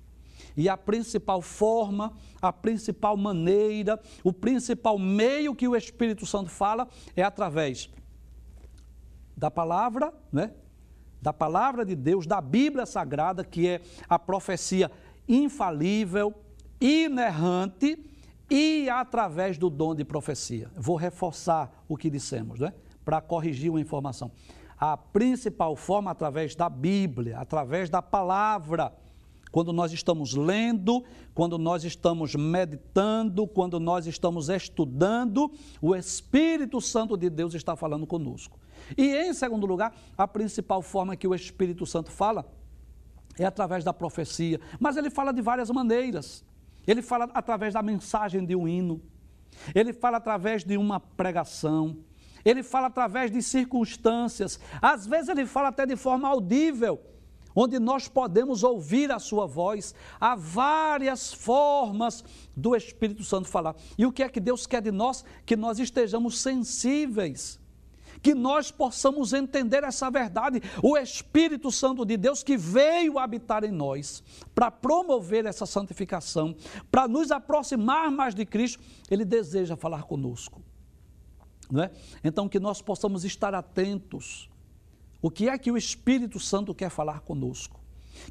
E 0.56 0.68
a 0.68 0.76
principal 0.76 1.42
forma, 1.42 2.12
a 2.40 2.52
principal 2.52 3.16
maneira, 3.16 4.00
o 4.22 4.32
principal 4.32 4.98
meio 4.98 5.54
que 5.54 5.66
o 5.66 5.74
Espírito 5.74 6.24
Santo 6.24 6.48
fala 6.48 6.88
é 7.16 7.22
através 7.22 7.90
da 9.36 9.50
palavra, 9.50 10.14
né? 10.30 10.52
Da 11.20 11.32
palavra 11.32 11.84
de 11.84 11.96
Deus, 11.96 12.26
da 12.26 12.40
Bíblia 12.40 12.86
Sagrada, 12.86 13.42
que 13.42 13.66
é 13.66 13.80
a 14.08 14.18
profecia 14.18 14.90
infalível, 15.26 16.34
inerrante 16.80 18.13
e 18.50 18.88
através 18.88 19.58
do 19.58 19.70
dom 19.70 19.94
de 19.94 20.04
profecia. 20.04 20.70
Vou 20.76 20.96
reforçar 20.96 21.84
o 21.88 21.96
que 21.96 22.10
dissemos, 22.10 22.60
né? 22.60 22.72
Para 23.04 23.20
corrigir 23.20 23.70
uma 23.70 23.80
informação. 23.80 24.30
A 24.78 24.96
principal 24.96 25.76
forma 25.76 26.10
através 26.10 26.54
da 26.54 26.68
Bíblia, 26.68 27.38
através 27.38 27.88
da 27.88 28.02
palavra. 28.02 28.92
Quando 29.50 29.72
nós 29.72 29.92
estamos 29.92 30.34
lendo, 30.34 31.04
quando 31.32 31.56
nós 31.56 31.84
estamos 31.84 32.34
meditando, 32.34 33.46
quando 33.46 33.78
nós 33.78 34.04
estamos 34.06 34.48
estudando, 34.48 35.52
o 35.80 35.94
Espírito 35.94 36.80
Santo 36.80 37.16
de 37.16 37.30
Deus 37.30 37.54
está 37.54 37.76
falando 37.76 38.04
conosco. 38.04 38.58
E 38.98 39.16
em 39.16 39.32
segundo 39.32 39.64
lugar, 39.64 39.94
a 40.18 40.26
principal 40.26 40.82
forma 40.82 41.14
que 41.14 41.28
o 41.28 41.34
Espírito 41.34 41.86
Santo 41.86 42.10
fala 42.10 42.44
é 43.38 43.44
através 43.44 43.84
da 43.84 43.92
profecia, 43.92 44.60
mas 44.78 44.96
ele 44.96 45.10
fala 45.10 45.32
de 45.32 45.40
várias 45.40 45.70
maneiras. 45.70 46.44
Ele 46.86 47.02
fala 47.02 47.30
através 47.34 47.74
da 47.74 47.82
mensagem 47.82 48.44
de 48.44 48.54
um 48.54 48.68
hino, 48.68 49.00
ele 49.74 49.92
fala 49.92 50.18
através 50.18 50.64
de 50.64 50.76
uma 50.76 51.00
pregação, 51.00 51.96
ele 52.44 52.62
fala 52.62 52.88
através 52.88 53.30
de 53.30 53.40
circunstâncias, 53.42 54.60
às 54.82 55.06
vezes 55.06 55.28
ele 55.28 55.46
fala 55.46 55.68
até 55.68 55.86
de 55.86 55.96
forma 55.96 56.28
audível, 56.28 57.00
onde 57.54 57.78
nós 57.78 58.08
podemos 58.08 58.64
ouvir 58.64 59.12
a 59.12 59.18
sua 59.18 59.46
voz. 59.46 59.94
Há 60.20 60.34
várias 60.34 61.32
formas 61.32 62.24
do 62.56 62.74
Espírito 62.74 63.22
Santo 63.22 63.48
falar. 63.48 63.76
E 63.96 64.04
o 64.04 64.12
que 64.12 64.24
é 64.24 64.28
que 64.28 64.40
Deus 64.40 64.66
quer 64.66 64.82
de 64.82 64.90
nós? 64.90 65.24
Que 65.46 65.54
nós 65.54 65.78
estejamos 65.78 66.40
sensíveis 66.40 67.60
que 68.24 68.34
nós 68.34 68.70
possamos 68.70 69.34
entender 69.34 69.84
essa 69.84 70.10
verdade. 70.10 70.62
O 70.82 70.96
Espírito 70.96 71.70
Santo 71.70 72.06
de 72.06 72.16
Deus 72.16 72.42
que 72.42 72.56
veio 72.56 73.18
habitar 73.18 73.62
em 73.64 73.70
nós 73.70 74.24
para 74.54 74.70
promover 74.70 75.44
essa 75.44 75.66
santificação, 75.66 76.56
para 76.90 77.06
nos 77.06 77.30
aproximar 77.30 78.10
mais 78.10 78.34
de 78.34 78.46
Cristo, 78.46 78.82
ele 79.10 79.26
deseja 79.26 79.76
falar 79.76 80.04
conosco. 80.04 80.62
É? 81.78 81.90
Então, 82.24 82.48
que 82.48 82.58
nós 82.58 82.80
possamos 82.80 83.26
estar 83.26 83.54
atentos. 83.54 84.48
O 85.20 85.30
que 85.30 85.50
é 85.50 85.58
que 85.58 85.70
o 85.70 85.76
Espírito 85.76 86.40
Santo 86.40 86.74
quer 86.74 86.88
falar 86.88 87.20
conosco? 87.20 87.78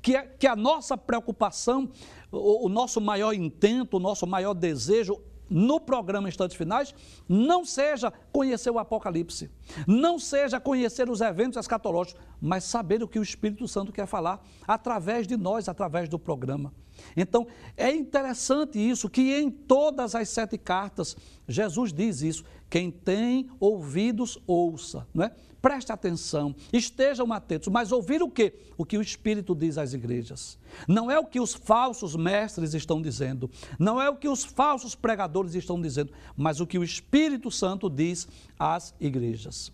Que, 0.01 0.15
é, 0.15 0.23
que 0.25 0.47
a 0.47 0.56
nossa 0.56 0.97
preocupação, 0.97 1.91
o, 2.32 2.65
o 2.65 2.69
nosso 2.69 2.99
maior 2.99 3.34
intento, 3.34 3.97
o 3.97 3.99
nosso 3.99 4.25
maior 4.25 4.56
desejo 4.56 5.21
no 5.49 5.79
programa 5.79 6.29
Instantes 6.29 6.56
Finais 6.56 6.93
não 7.27 7.65
seja 7.65 8.12
conhecer 8.32 8.69
o 8.69 8.79
Apocalipse, 8.79 9.49
não 9.88 10.17
seja 10.17 10.60
conhecer 10.60 11.10
os 11.10 11.21
eventos 11.21 11.58
escatológicos, 11.58 12.21
mas 12.41 12.63
saber 12.63 13.03
o 13.03 13.08
que 13.08 13.19
o 13.19 13.23
Espírito 13.23 13.67
Santo 13.67 13.91
quer 13.91 14.06
falar 14.06 14.43
através 14.67 15.27
de 15.27 15.38
nós, 15.38 15.69
através 15.69 16.10
do 16.10 16.19
programa. 16.19 16.73
Então, 17.15 17.47
é 17.75 17.91
interessante 17.91 18.77
isso, 18.77 19.10
que 19.10 19.34
em 19.34 19.49
todas 19.49 20.15
as 20.15 20.29
sete 20.29 20.58
cartas, 20.58 21.15
Jesus 21.47 21.91
diz 21.91 22.21
isso: 22.21 22.43
quem 22.69 22.91
tem 22.91 23.49
ouvidos, 23.60 24.38
ouça, 24.45 25.08
não 25.13 25.25
é? 25.25 25.32
Preste 25.63 25.93
atenção, 25.93 26.54
estejam 26.73 27.32
atentos, 27.32 27.69
mas 27.69 27.93
ouvir 27.93 28.21
o 28.21 28.30
quê? 28.30 28.54
O 28.78 28.84
que 28.84 28.97
o 28.97 29.02
Espírito 29.02 29.56
diz 29.56 29.78
às 29.78 29.93
igrejas. 29.93 30.60
Não 30.89 31.10
é 31.10 31.17
o 31.17 31.26
que 31.26 31.39
os 31.39 31.54
falsos 31.54 32.17
mestres 32.17 32.73
estão 32.73 33.02
dizendo, 33.02 33.49
não 33.80 34.02
é 34.02 34.10
o 34.10 34.17
que 34.17 34.28
os 34.28 34.43
falsos 34.43 34.93
pregadores 34.93 35.56
estão 35.56 35.82
dizendo, 35.82 36.12
mas 36.36 36.60
o 36.60 36.67
que 36.67 36.78
o 36.78 36.84
Espírito 36.84 37.49
Santo 37.49 37.89
diz 37.89 38.28
às 38.60 38.93
igrejas. 38.99 39.71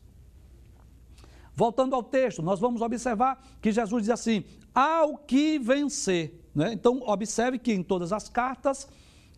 Voltando 1.55 1.95
ao 1.95 2.03
texto, 2.03 2.43
nós 2.43 2.59
vamos 2.59 2.83
observar 2.83 3.43
que 3.59 3.71
Jesus 3.71 4.03
diz 4.03 4.11
assim: 4.11 4.43
ao 4.75 5.17
que 5.17 5.57
vencer. 5.57 6.39
Né? 6.53 6.71
Então, 6.71 7.01
observe 7.01 7.57
que 7.57 7.73
em 7.73 7.81
todas 7.81 8.13
as 8.13 8.29
cartas, 8.29 8.87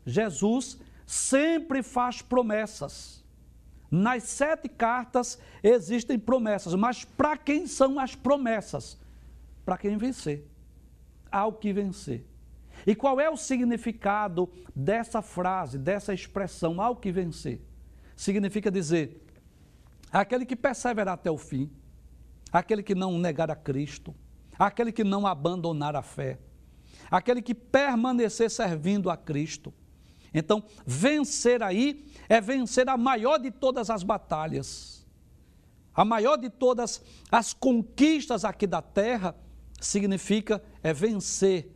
Jesus 0.05 0.77
sempre 1.05 1.81
faz 1.81 2.21
promessas. 2.21 3.20
Nas 3.91 4.23
sete 4.23 4.69
cartas 4.69 5.37
existem 5.61 6.17
promessas, 6.17 6.73
mas 6.75 7.03
para 7.03 7.35
quem 7.35 7.67
são 7.67 7.99
as 7.99 8.15
promessas? 8.15 8.97
Para 9.65 9.77
quem 9.77 9.97
vencer. 9.97 10.47
Ao 11.29 11.51
que 11.51 11.73
vencer. 11.73 12.25
E 12.87 12.95
qual 12.95 13.19
é 13.19 13.29
o 13.29 13.35
significado 13.35 14.49
dessa 14.73 15.21
frase, 15.21 15.77
dessa 15.77 16.13
expressão, 16.13 16.81
ao 16.81 16.95
que 16.95 17.11
vencer? 17.11 17.61
Significa 18.15 18.71
dizer, 18.71 19.21
aquele 20.09 20.45
que 20.45 20.55
perseverar 20.55 21.15
até 21.15 21.29
o 21.29 21.37
fim, 21.37 21.69
aquele 22.51 22.81
que 22.81 22.95
não 22.95 23.17
negar 23.17 23.51
a 23.51 23.55
Cristo, 23.55 24.15
aquele 24.57 24.91
que 24.93 25.03
não 25.03 25.27
abandonar 25.27 25.97
a 25.97 26.01
fé, 26.01 26.39
aquele 27.09 27.41
que 27.41 27.53
permanecer 27.53 28.49
servindo 28.49 29.09
a 29.09 29.17
Cristo, 29.17 29.73
então, 30.33 30.63
vencer 30.85 31.61
aí 31.61 32.05
é 32.29 32.39
vencer 32.39 32.87
a 32.87 32.95
maior 32.95 33.37
de 33.37 33.51
todas 33.51 33.89
as 33.89 34.01
batalhas. 34.01 35.05
A 35.93 36.05
maior 36.05 36.37
de 36.37 36.49
todas 36.49 37.01
as 37.29 37.53
conquistas 37.53 38.45
aqui 38.45 38.65
da 38.65 38.81
terra 38.81 39.35
significa 39.79 40.63
é 40.81 40.93
vencer, 40.93 41.75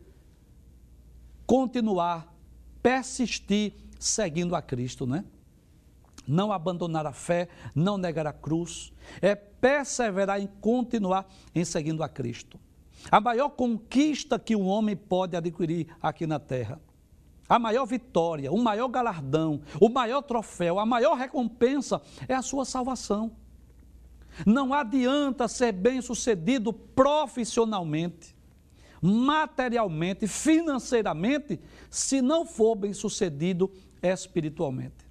continuar, 1.46 2.34
persistir 2.82 3.74
seguindo 3.98 4.54
a 4.54 4.62
Cristo, 4.62 5.06
né? 5.06 5.24
Não 6.26 6.50
abandonar 6.50 7.06
a 7.06 7.12
fé, 7.12 7.48
não 7.74 7.98
negar 7.98 8.26
a 8.26 8.32
cruz, 8.32 8.92
é 9.20 9.34
perseverar 9.34 10.40
em 10.40 10.46
continuar 10.46 11.30
em 11.54 11.64
seguindo 11.64 12.02
a 12.02 12.08
Cristo. 12.08 12.58
A 13.10 13.20
maior 13.20 13.50
conquista 13.50 14.38
que 14.38 14.56
um 14.56 14.66
homem 14.66 14.96
pode 14.96 15.36
adquirir 15.36 15.94
aqui 16.00 16.26
na 16.26 16.40
terra 16.40 16.80
a 17.48 17.58
maior 17.58 17.86
vitória, 17.86 18.52
o 18.52 18.62
maior 18.62 18.88
galardão, 18.88 19.60
o 19.80 19.88
maior 19.88 20.22
troféu, 20.22 20.78
a 20.78 20.86
maior 20.86 21.14
recompensa 21.14 22.00
é 22.28 22.34
a 22.34 22.42
sua 22.42 22.64
salvação. 22.64 23.32
Não 24.44 24.74
adianta 24.74 25.48
ser 25.48 25.72
bem-sucedido 25.72 26.72
profissionalmente, 26.72 28.34
materialmente, 29.00 30.26
financeiramente, 30.26 31.60
se 31.88 32.20
não 32.20 32.44
for 32.44 32.74
bem-sucedido 32.74 33.70
espiritualmente. 34.02 35.06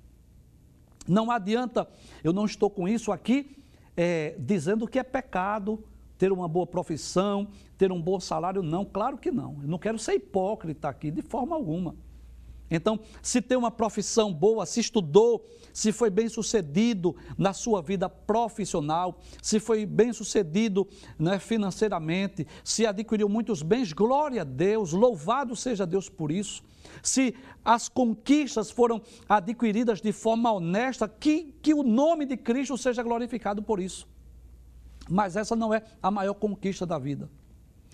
Não 1.07 1.31
adianta, 1.31 1.87
eu 2.23 2.33
não 2.33 2.45
estou 2.45 2.69
com 2.69 2.87
isso 2.87 3.11
aqui 3.11 3.57
é, 3.95 4.35
dizendo 4.39 4.87
que 4.87 4.99
é 4.99 5.03
pecado 5.03 5.83
ter 6.17 6.31
uma 6.31 6.47
boa 6.47 6.65
profissão, 6.65 7.47
ter 7.77 7.91
um 7.91 8.01
bom 8.01 8.19
salário, 8.19 8.63
não, 8.63 8.85
claro 8.85 9.17
que 9.17 9.31
não. 9.31 9.59
Eu 9.61 9.67
não 9.67 9.77
quero 9.77 9.99
ser 9.99 10.13
hipócrita 10.13 10.87
aqui 10.87 11.11
de 11.11 11.21
forma 11.21 11.55
alguma. 11.55 11.95
Então, 12.75 12.99
se 13.21 13.41
tem 13.41 13.57
uma 13.57 13.71
profissão 13.71 14.33
boa, 14.33 14.65
se 14.65 14.79
estudou, 14.79 15.45
se 15.73 15.91
foi 15.91 16.09
bem 16.09 16.27
sucedido 16.29 17.15
na 17.37 17.53
sua 17.53 17.81
vida 17.81 18.09
profissional, 18.09 19.19
se 19.41 19.59
foi 19.59 19.85
bem 19.85 20.11
sucedido 20.13 20.87
né, 21.17 21.39
financeiramente, 21.39 22.45
se 22.63 22.85
adquiriu 22.85 23.29
muitos 23.29 23.61
bens, 23.61 23.93
glória 23.93 24.41
a 24.41 24.45
Deus, 24.45 24.91
louvado 24.91 25.55
seja 25.55 25.85
Deus 25.85 26.09
por 26.09 26.31
isso. 26.31 26.63
Se 27.01 27.35
as 27.63 27.89
conquistas 27.89 28.69
foram 28.69 29.01
adquiridas 29.27 30.01
de 30.01 30.11
forma 30.11 30.51
honesta, 30.51 31.07
que, 31.07 31.55
que 31.61 31.73
o 31.73 31.83
nome 31.83 32.25
de 32.25 32.37
Cristo 32.37 32.77
seja 32.77 33.01
glorificado 33.01 33.63
por 33.63 33.79
isso. 33.79 34.07
Mas 35.09 35.35
essa 35.35 35.55
não 35.55 35.73
é 35.73 35.83
a 36.01 36.09
maior 36.09 36.33
conquista 36.33 36.85
da 36.85 36.97
vida. 36.97 37.29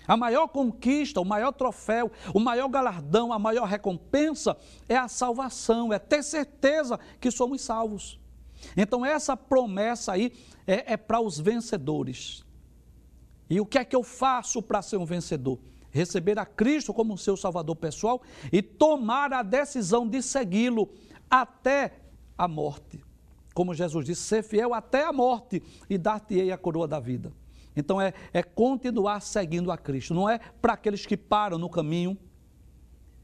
A 0.06 0.16
maior 0.16 0.48
conquista, 0.48 1.20
o 1.20 1.24
maior 1.24 1.52
troféu, 1.52 2.10
o 2.34 2.40
maior 2.40 2.68
galardão, 2.68 3.32
a 3.32 3.38
maior 3.38 3.66
recompensa 3.66 4.56
é 4.88 4.96
a 4.96 5.08
salvação, 5.08 5.92
é 5.92 5.98
ter 5.98 6.22
certeza 6.22 6.98
que 7.20 7.30
somos 7.30 7.62
salvos. 7.62 8.18
Então, 8.76 9.04
essa 9.04 9.36
promessa 9.36 10.12
aí 10.12 10.32
é, 10.66 10.94
é 10.94 10.96
para 10.96 11.20
os 11.20 11.38
vencedores. 11.38 12.44
E 13.48 13.60
o 13.60 13.66
que 13.66 13.78
é 13.78 13.84
que 13.84 13.94
eu 13.94 14.02
faço 14.02 14.62
para 14.62 14.82
ser 14.82 14.96
um 14.96 15.04
vencedor? 15.04 15.58
Receber 15.90 16.38
a 16.38 16.46
Cristo 16.46 16.94
como 16.94 17.18
seu 17.18 17.36
Salvador 17.36 17.76
pessoal 17.76 18.22
e 18.50 18.62
tomar 18.62 19.32
a 19.32 19.42
decisão 19.42 20.08
de 20.08 20.22
segui-lo 20.22 20.88
até 21.30 21.92
a 22.36 22.48
morte. 22.48 23.04
Como 23.54 23.74
Jesus 23.74 24.06
disse, 24.06 24.22
ser 24.22 24.42
fiel 24.42 24.72
até 24.72 25.04
a 25.04 25.12
morte 25.12 25.62
e 25.88 25.98
dar-te-ei 25.98 26.50
a 26.50 26.56
coroa 26.56 26.88
da 26.88 26.98
vida. 26.98 27.32
Então 27.74 28.00
é, 28.00 28.12
é 28.32 28.42
continuar 28.42 29.20
seguindo 29.20 29.70
a 29.70 29.78
Cristo, 29.78 30.14
não 30.14 30.28
é 30.28 30.38
para 30.38 30.74
aqueles 30.74 31.06
que 31.06 31.16
param 31.16 31.58
no 31.58 31.68
caminho. 31.68 32.16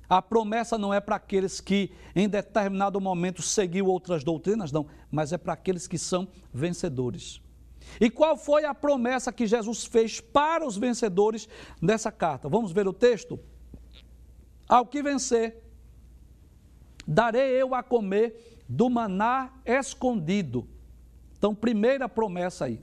A 0.09 0.23
promessa 0.23 0.79
não 0.79 0.93
é 0.93 1.01
para 1.01 1.17
aqueles 1.17 1.61
que 1.61 1.93
em 2.17 2.29
determinado 2.29 2.99
momento 2.99 3.43
seguiu 3.43 3.87
outras 3.87 4.25
doutrinas, 4.25 4.73
não, 4.73 4.87
mas 5.11 5.33
é 5.33 5.39
para 5.39 5.53
aqueles 5.53 5.87
que 5.87 5.99
são 5.99 6.27
vencedores. 6.53 7.43
E 8.01 8.09
qual 8.11 8.37
foi 8.37 8.65
a 8.65 8.75
promessa 8.75 9.33
que 9.33 9.47
Jesus 9.47 9.85
fez 9.85 10.21
para 10.21 10.67
os 10.67 10.77
vencedores 10.77 11.49
nessa 11.81 12.11
carta? 12.11 12.49
Vamos 12.49 12.73
ver 12.73 12.89
o 12.89 12.93
texto? 12.93 13.39
Ao 14.69 14.87
que 14.87 15.03
vencer, 15.03 15.63
darei 17.07 17.51
eu 17.51 17.75
a 17.75 17.83
comer 17.83 18.63
do 18.69 18.91
maná 18.91 19.51
escondido. 19.65 20.69
Então, 21.37 21.55
primeira 21.55 22.09
promessa 22.09 22.67
aí. 22.67 22.83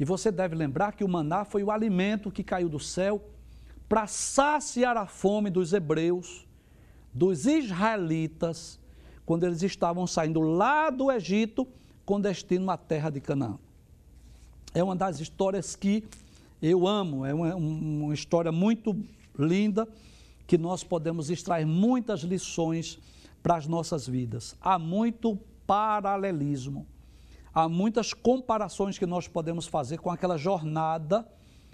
E 0.00 0.04
você 0.04 0.32
deve 0.32 0.56
lembrar 0.56 0.92
que 0.92 1.04
o 1.04 1.08
maná 1.08 1.44
foi 1.44 1.62
o 1.62 1.70
alimento 1.70 2.30
que 2.30 2.42
caiu 2.42 2.70
do 2.70 2.80
céu 2.80 3.22
para 3.86 4.06
saciar 4.06 4.96
a 4.96 5.06
fome 5.06 5.50
dos 5.50 5.74
hebreus, 5.74 6.48
dos 7.12 7.44
israelitas, 7.44 8.80
quando 9.26 9.44
eles 9.44 9.62
estavam 9.62 10.06
saindo 10.06 10.40
lá 10.40 10.88
do 10.88 11.12
Egito 11.12 11.68
com 12.06 12.18
destino 12.18 12.70
à 12.70 12.78
terra 12.78 13.10
de 13.10 13.20
Canaã. 13.20 13.58
É 14.72 14.82
uma 14.82 14.96
das 14.96 15.20
histórias 15.20 15.76
que 15.76 16.02
eu 16.62 16.88
amo, 16.88 17.26
é 17.26 17.34
uma, 17.34 17.54
uma 17.54 18.14
história 18.14 18.50
muito 18.50 18.96
linda 19.38 19.86
que 20.46 20.56
nós 20.56 20.82
podemos 20.82 21.28
extrair 21.28 21.66
muitas 21.66 22.20
lições 22.20 22.98
para 23.42 23.56
as 23.56 23.66
nossas 23.66 24.06
vidas. 24.06 24.56
Há 24.62 24.78
muito 24.78 25.38
paralelismo 25.66 26.86
há 27.54 27.68
muitas 27.68 28.12
comparações 28.12 28.98
que 28.98 29.06
nós 29.06 29.28
podemos 29.28 29.66
fazer 29.66 29.98
com 29.98 30.10
aquela 30.10 30.36
jornada, 30.36 31.26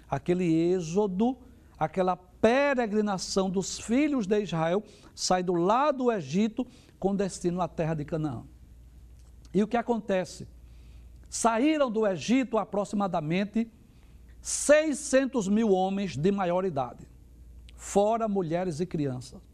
aquele 0.09 0.45
êxodo, 0.45 1.37
aquela 1.77 2.15
peregrinação 2.15 3.49
dos 3.49 3.79
filhos 3.79 4.25
de 4.25 4.41
Israel, 4.41 4.83
saindo 5.15 5.53
lá 5.53 5.91
do 5.91 6.11
Egito 6.11 6.65
com 6.99 7.15
destino 7.15 7.61
à 7.61 7.67
terra 7.67 7.93
de 7.93 8.05
Canaã. 8.05 8.43
E 9.53 9.61
o 9.63 9.67
que 9.67 9.77
acontece? 9.77 10.47
Saíram 11.29 11.91
do 11.91 12.07
Egito 12.07 12.57
aproximadamente 12.57 13.71
600 14.41 15.47
mil 15.47 15.71
homens 15.71 16.15
de 16.15 16.31
maior 16.31 16.63
idade, 16.65 17.07
fora 17.75 18.27
mulheres 18.27 18.79
e 18.79 18.85
crianças. 18.85 19.46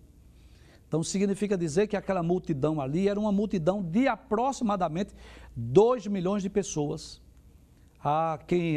Então 0.94 1.02
significa 1.02 1.58
dizer 1.58 1.88
que 1.88 1.98
aquela 1.98 2.22
multidão 2.22 2.80
ali 2.80 3.10
era 3.10 3.20
uma 3.20 3.32
multidão 3.32 3.82
de 3.82 4.08
aproximadamente 4.08 5.12
2 5.56 6.06
milhões 6.06 6.44
de 6.44 6.52
pessoas. 6.52 7.20
Há 8.00 8.38
quem 8.46 8.76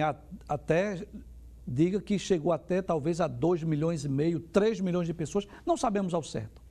até 0.48 1.06
diga 1.68 2.00
que 2.00 2.18
chegou 2.18 2.52
até 2.52 2.80
talvez 2.80 3.20
a 3.20 3.26
2 3.26 3.64
milhões 3.64 4.06
e 4.06 4.08
meio, 4.08 4.40
3 4.40 4.80
milhões 4.80 5.06
de 5.06 5.12
pessoas, 5.12 5.46
não 5.66 5.76
sabemos 5.76 6.14
ao 6.14 6.22
certo. 6.22 6.62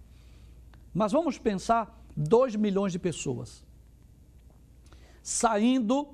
Mas 0.92 1.12
vamos 1.12 1.38
pensar 1.38 1.96
2 2.18 2.56
milhões 2.56 2.92
de 2.92 2.98
pessoas 2.98 3.64
saindo 5.22 6.08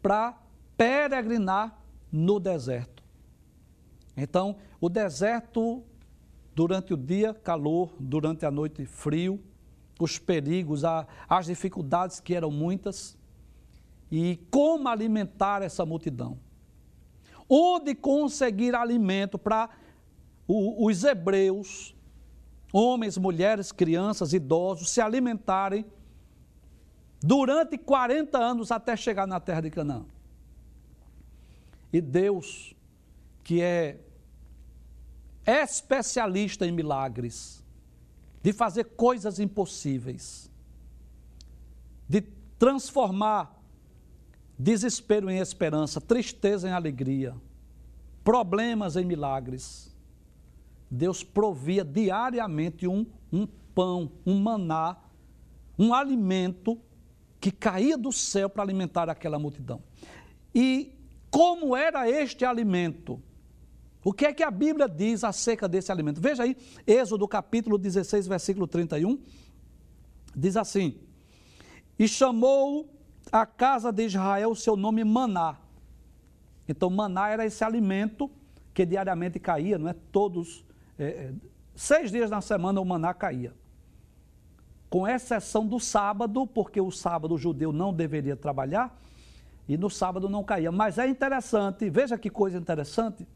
para 0.00 0.40
peregrinar 0.76 1.76
no 2.12 2.38
deserto. 2.38 3.02
Então, 4.16 4.54
o 4.80 4.88
deserto 4.88 5.82
Durante 6.54 6.94
o 6.94 6.96
dia, 6.96 7.34
calor, 7.34 7.92
durante 7.98 8.46
a 8.46 8.50
noite, 8.50 8.86
frio, 8.86 9.42
os 9.98 10.18
perigos, 10.18 10.82
as 11.28 11.46
dificuldades 11.46 12.20
que 12.20 12.34
eram 12.34 12.50
muitas. 12.50 13.16
E 14.10 14.36
como 14.50 14.88
alimentar 14.88 15.62
essa 15.62 15.84
multidão? 15.84 16.38
Onde 17.48 17.94
conseguir 17.94 18.74
alimento 18.74 19.38
para 19.38 19.68
os 20.46 21.02
hebreus, 21.02 21.94
homens, 22.72 23.18
mulheres, 23.18 23.72
crianças, 23.72 24.32
idosos, 24.32 24.90
se 24.90 25.00
alimentarem 25.00 25.84
durante 27.20 27.78
40 27.78 28.38
anos 28.38 28.70
até 28.70 28.96
chegar 28.96 29.26
na 29.26 29.40
terra 29.40 29.62
de 29.62 29.70
Canaã. 29.70 30.04
E 31.92 32.00
Deus, 32.00 32.74
que 33.42 33.60
é 33.62 33.98
especialista 35.46 36.66
em 36.66 36.72
milagres, 36.72 37.62
de 38.42 38.52
fazer 38.52 38.84
coisas 38.84 39.38
impossíveis, 39.38 40.50
de 42.08 42.20
transformar 42.58 43.62
desespero 44.58 45.30
em 45.30 45.38
esperança, 45.38 46.00
tristeza 46.00 46.68
em 46.68 46.72
alegria, 46.72 47.34
problemas 48.22 48.96
em 48.96 49.04
milagres. 49.04 49.94
Deus 50.90 51.24
provia 51.24 51.84
diariamente 51.84 52.86
um, 52.86 53.06
um 53.32 53.46
pão, 53.46 54.12
um 54.24 54.38
maná, 54.38 54.96
um 55.78 55.92
alimento 55.92 56.78
que 57.40 57.50
caía 57.50 57.98
do 57.98 58.12
céu 58.12 58.48
para 58.48 58.62
alimentar 58.62 59.10
aquela 59.10 59.38
multidão. 59.38 59.82
E 60.54 60.92
como 61.30 61.76
era 61.76 62.08
este 62.08 62.44
alimento? 62.44 63.20
O 64.04 64.12
que 64.12 64.26
é 64.26 64.34
que 64.34 64.42
a 64.42 64.50
Bíblia 64.50 64.86
diz 64.86 65.24
acerca 65.24 65.66
desse 65.66 65.90
alimento? 65.90 66.20
Veja 66.20 66.42
aí, 66.42 66.54
Êxodo 66.86 67.26
capítulo 67.26 67.78
16, 67.78 68.28
versículo 68.28 68.66
31, 68.66 69.18
diz 70.36 70.58
assim: 70.58 71.00
E 71.98 72.06
chamou 72.06 72.86
a 73.32 73.46
casa 73.46 73.90
de 73.90 74.04
Israel 74.04 74.50
o 74.50 74.56
seu 74.56 74.76
nome 74.76 75.02
Maná. 75.02 75.56
Então, 76.68 76.90
maná 76.90 77.28
era 77.28 77.46
esse 77.46 77.64
alimento 77.64 78.30
que 78.74 78.84
diariamente 78.84 79.38
caía, 79.38 79.78
não 79.78 79.88
é? 79.88 79.94
Todos, 80.12 80.64
é, 80.98 81.04
é, 81.04 81.32
seis 81.74 82.10
dias 82.10 82.30
na 82.30 82.42
semana 82.42 82.80
o 82.80 82.84
maná 82.84 83.14
caía. 83.14 83.54
Com 84.90 85.08
exceção 85.08 85.66
do 85.66 85.80
sábado, 85.80 86.46
porque 86.46 86.80
o 86.80 86.90
sábado 86.90 87.34
o 87.34 87.38
judeu 87.38 87.72
não 87.72 87.92
deveria 87.92 88.36
trabalhar, 88.36 88.98
e 89.68 89.76
no 89.76 89.90
sábado 89.90 90.28
não 90.28 90.44
caía. 90.44 90.70
Mas 90.70 90.98
é 90.98 91.06
interessante, 91.06 91.88
veja 91.88 92.18
que 92.18 92.30
coisa 92.30 92.58
interessante 92.58 93.26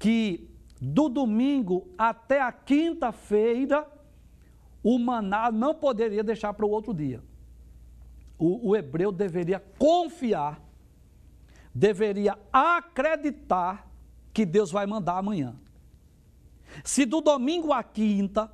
que 0.00 0.50
do 0.80 1.10
domingo 1.10 1.86
até 1.96 2.40
a 2.40 2.50
quinta-feira, 2.50 3.86
o 4.82 4.98
maná 4.98 5.52
não 5.52 5.74
poderia 5.74 6.24
deixar 6.24 6.54
para 6.54 6.64
o 6.64 6.70
outro 6.70 6.94
dia. 6.94 7.22
O, 8.38 8.70
o, 8.70 8.76
hebreu 8.76 9.12
deveria 9.12 9.60
confiar, 9.78 10.58
deveria 11.74 12.38
acreditar 12.50 13.86
que 14.32 14.46
Deus 14.46 14.70
vai 14.70 14.86
mandar 14.86 15.18
amanhã. 15.18 15.54
Se 16.82 17.04
do 17.04 17.20
domingo 17.20 17.70
à 17.70 17.82
quinta, 17.82 18.50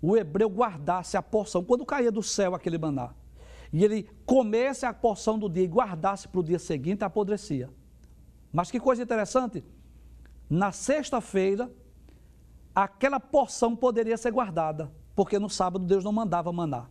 o 0.00 0.16
hebreu 0.16 0.48
guardasse 0.48 1.16
a 1.16 1.22
porção, 1.22 1.62
quando 1.62 1.86
caía 1.86 2.10
do 2.10 2.24
céu 2.24 2.56
aquele 2.56 2.76
maná, 2.76 3.14
e 3.72 3.84
ele 3.84 4.10
comesse 4.26 4.84
a 4.84 4.92
porção 4.92 5.38
do 5.38 5.48
dia 5.48 5.62
e 5.62 5.68
guardasse 5.68 6.26
para 6.26 6.40
o 6.40 6.42
dia 6.42 6.58
seguinte, 6.58 7.04
apodrecia. 7.04 7.70
Mas 8.52 8.68
que 8.68 8.80
coisa 8.80 9.04
interessante, 9.04 9.62
na 10.52 10.70
sexta-feira, 10.70 11.72
aquela 12.74 13.18
porção 13.18 13.74
poderia 13.74 14.18
ser 14.18 14.30
guardada, 14.30 14.92
porque 15.16 15.38
no 15.38 15.48
sábado 15.48 15.86
Deus 15.86 16.04
não 16.04 16.12
mandava 16.12 16.52
maná. 16.52 16.88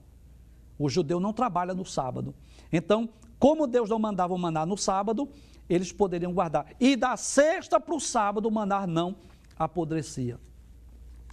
O 0.80 0.90
judeu 0.90 1.20
não 1.20 1.32
trabalha 1.32 1.72
no 1.72 1.86
sábado. 1.86 2.34
Então, 2.74 3.08
como 3.38 3.68
Deus 3.68 3.88
não 3.88 4.00
mandava 4.00 4.36
maná 4.36 4.66
no 4.66 4.76
sábado, 4.76 5.30
eles 5.70 5.92
poderiam 5.92 6.34
guardar. 6.34 6.74
E 6.80 6.96
da 6.96 7.16
sexta 7.16 7.80
para 7.80 7.94
o 7.94 8.00
sábado, 8.00 8.48
o 8.48 8.52
maná 8.52 8.88
não 8.88 9.16
apodrecia. 9.60 10.40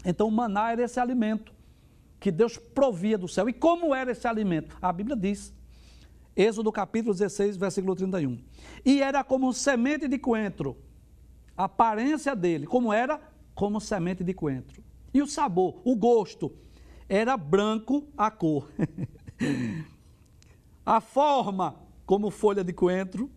Então, 0.05 0.29
o 0.29 0.31
maná 0.31 0.73
era 0.73 0.83
esse 0.83 1.01
alimento 1.01 1.51
que 2.21 2.31
Deus 2.31 2.59
provia 2.59 3.17
do 3.17 3.27
céu. 3.27 3.49
E 3.49 3.55
como 3.55 3.95
era 3.95 4.13
esse 4.13 4.29
alimento? 4.29 4.77
A 4.83 4.93
Bíblia 4.93 5.17
diz. 5.17 5.55
Êxodo 6.37 6.71
capítulo 6.71 7.15
16, 7.15 7.57
versículo 7.57 7.97
31. 7.97 8.39
E 8.85 9.01
era 9.01 9.25
como 9.25 9.51
semente 9.55 10.07
de 10.07 10.19
coentro. 10.19 10.77
A 11.59 11.65
aparência 11.65 12.37
dele, 12.37 12.69
como 12.69 12.93
era? 12.93 13.21
Como 13.53 13.81
semente 13.81 14.23
de 14.23 14.33
coentro. 14.33 14.81
E 15.13 15.21
o 15.21 15.27
sabor, 15.27 15.83
o 15.85 15.97
gosto, 15.97 16.55
era 17.09 17.37
branco 17.37 18.07
a 18.17 18.31
cor. 18.31 18.71
a 20.87 21.01
forma, 21.01 21.75
como 22.07 22.31
folha 22.31 22.63
de 22.63 22.73
coentro, 22.73 23.29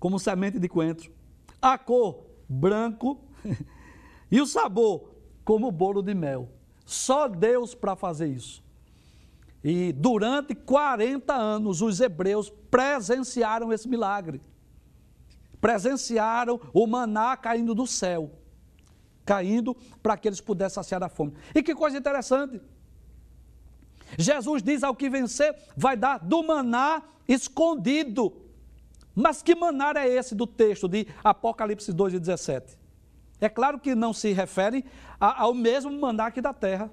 como 0.00 0.18
semente 0.18 0.58
de 0.58 0.68
coentro. 0.68 1.12
A 1.60 1.78
cor, 1.78 2.26
branco. 2.48 3.20
e 4.28 4.40
o 4.40 4.46
sabor, 4.46 5.12
como 5.44 5.70
bolo 5.70 6.02
de 6.02 6.14
mel. 6.14 6.48
Só 6.84 7.28
Deus 7.28 7.72
para 7.72 7.94
fazer 7.94 8.26
isso. 8.26 8.64
E 9.62 9.92
durante 9.92 10.56
40 10.56 11.32
anos 11.32 11.82
os 11.82 12.00
hebreus 12.00 12.52
presenciaram 12.68 13.72
esse 13.72 13.88
milagre. 13.88 14.40
Presenciaram 15.62 16.60
o 16.74 16.88
maná 16.88 17.36
caindo 17.36 17.72
do 17.72 17.86
céu, 17.86 18.32
caindo 19.24 19.76
para 20.02 20.16
que 20.16 20.28
eles 20.28 20.40
pudessem 20.40 20.74
saciar 20.74 21.00
a 21.04 21.08
fome. 21.08 21.34
E 21.54 21.62
que 21.62 21.72
coisa 21.72 21.96
interessante. 21.96 22.60
Jesus 24.18 24.60
diz 24.60 24.82
ao 24.82 24.96
que 24.96 25.08
vencer 25.08 25.56
vai 25.76 25.96
dar 25.96 26.18
do 26.18 26.42
maná 26.42 27.04
escondido. 27.28 28.42
Mas 29.14 29.40
que 29.40 29.54
maná 29.54 29.92
é 29.96 30.08
esse 30.08 30.34
do 30.34 30.48
texto 30.48 30.88
de 30.88 31.06
Apocalipse 31.22 31.92
2 31.92 32.14
e 32.14 32.18
17? 32.18 32.76
É 33.40 33.48
claro 33.48 33.78
que 33.78 33.94
não 33.94 34.12
se 34.12 34.32
refere 34.32 34.84
ao 35.20 35.54
mesmo 35.54 35.92
maná 35.92 36.26
aqui 36.26 36.40
da 36.40 36.52
terra. 36.52 36.90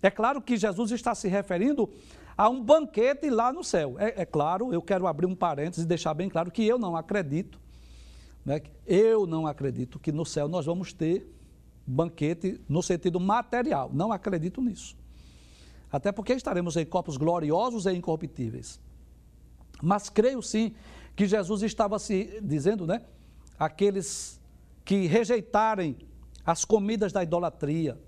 É 0.00 0.10
claro 0.12 0.40
que 0.40 0.56
Jesus 0.56 0.92
está 0.92 1.12
se 1.12 1.26
referindo 1.26 1.90
a 2.38 2.48
um 2.48 2.62
banquete 2.62 3.28
lá 3.30 3.52
no 3.52 3.64
céu. 3.64 3.96
É, 3.98 4.22
é 4.22 4.24
claro, 4.24 4.72
eu 4.72 4.80
quero 4.80 5.08
abrir 5.08 5.26
um 5.26 5.34
parênteses 5.34 5.84
e 5.84 5.88
deixar 5.88 6.14
bem 6.14 6.28
claro 6.28 6.52
que 6.52 6.64
eu 6.64 6.78
não 6.78 6.94
acredito, 6.94 7.58
né, 8.46 8.62
eu 8.86 9.26
não 9.26 9.44
acredito 9.44 9.98
que 9.98 10.12
no 10.12 10.24
céu 10.24 10.46
nós 10.46 10.64
vamos 10.64 10.92
ter 10.92 11.28
banquete 11.84 12.60
no 12.68 12.80
sentido 12.80 13.18
material. 13.18 13.90
Não 13.92 14.12
acredito 14.12 14.62
nisso. 14.62 14.96
Até 15.90 16.12
porque 16.12 16.32
estaremos 16.32 16.76
em 16.76 16.86
corpos 16.86 17.16
gloriosos 17.16 17.86
e 17.86 17.92
incorruptíveis. 17.92 18.80
Mas 19.82 20.08
creio 20.08 20.40
sim 20.42 20.72
que 21.16 21.26
Jesus 21.26 21.62
estava 21.62 21.98
se 21.98 22.40
dizendo, 22.40 22.86
né? 22.86 23.02
Aqueles 23.58 24.40
que 24.84 25.06
rejeitarem 25.06 25.96
as 26.44 26.64
comidas 26.64 27.12
da 27.12 27.24
idolatria, 27.24 27.98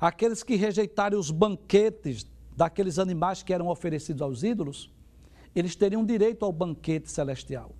aqueles 0.00 0.42
que 0.42 0.56
rejeitarem 0.56 1.16
os 1.16 1.30
banquetes 1.30 2.26
daqueles 2.56 2.98
animais 2.98 3.40
que 3.40 3.52
eram 3.52 3.68
oferecidos 3.68 4.20
aos 4.20 4.42
ídolos, 4.42 4.92
eles 5.54 5.76
teriam 5.76 6.04
direito 6.04 6.44
ao 6.44 6.52
banquete 6.52 7.08
celestial. 7.08 7.72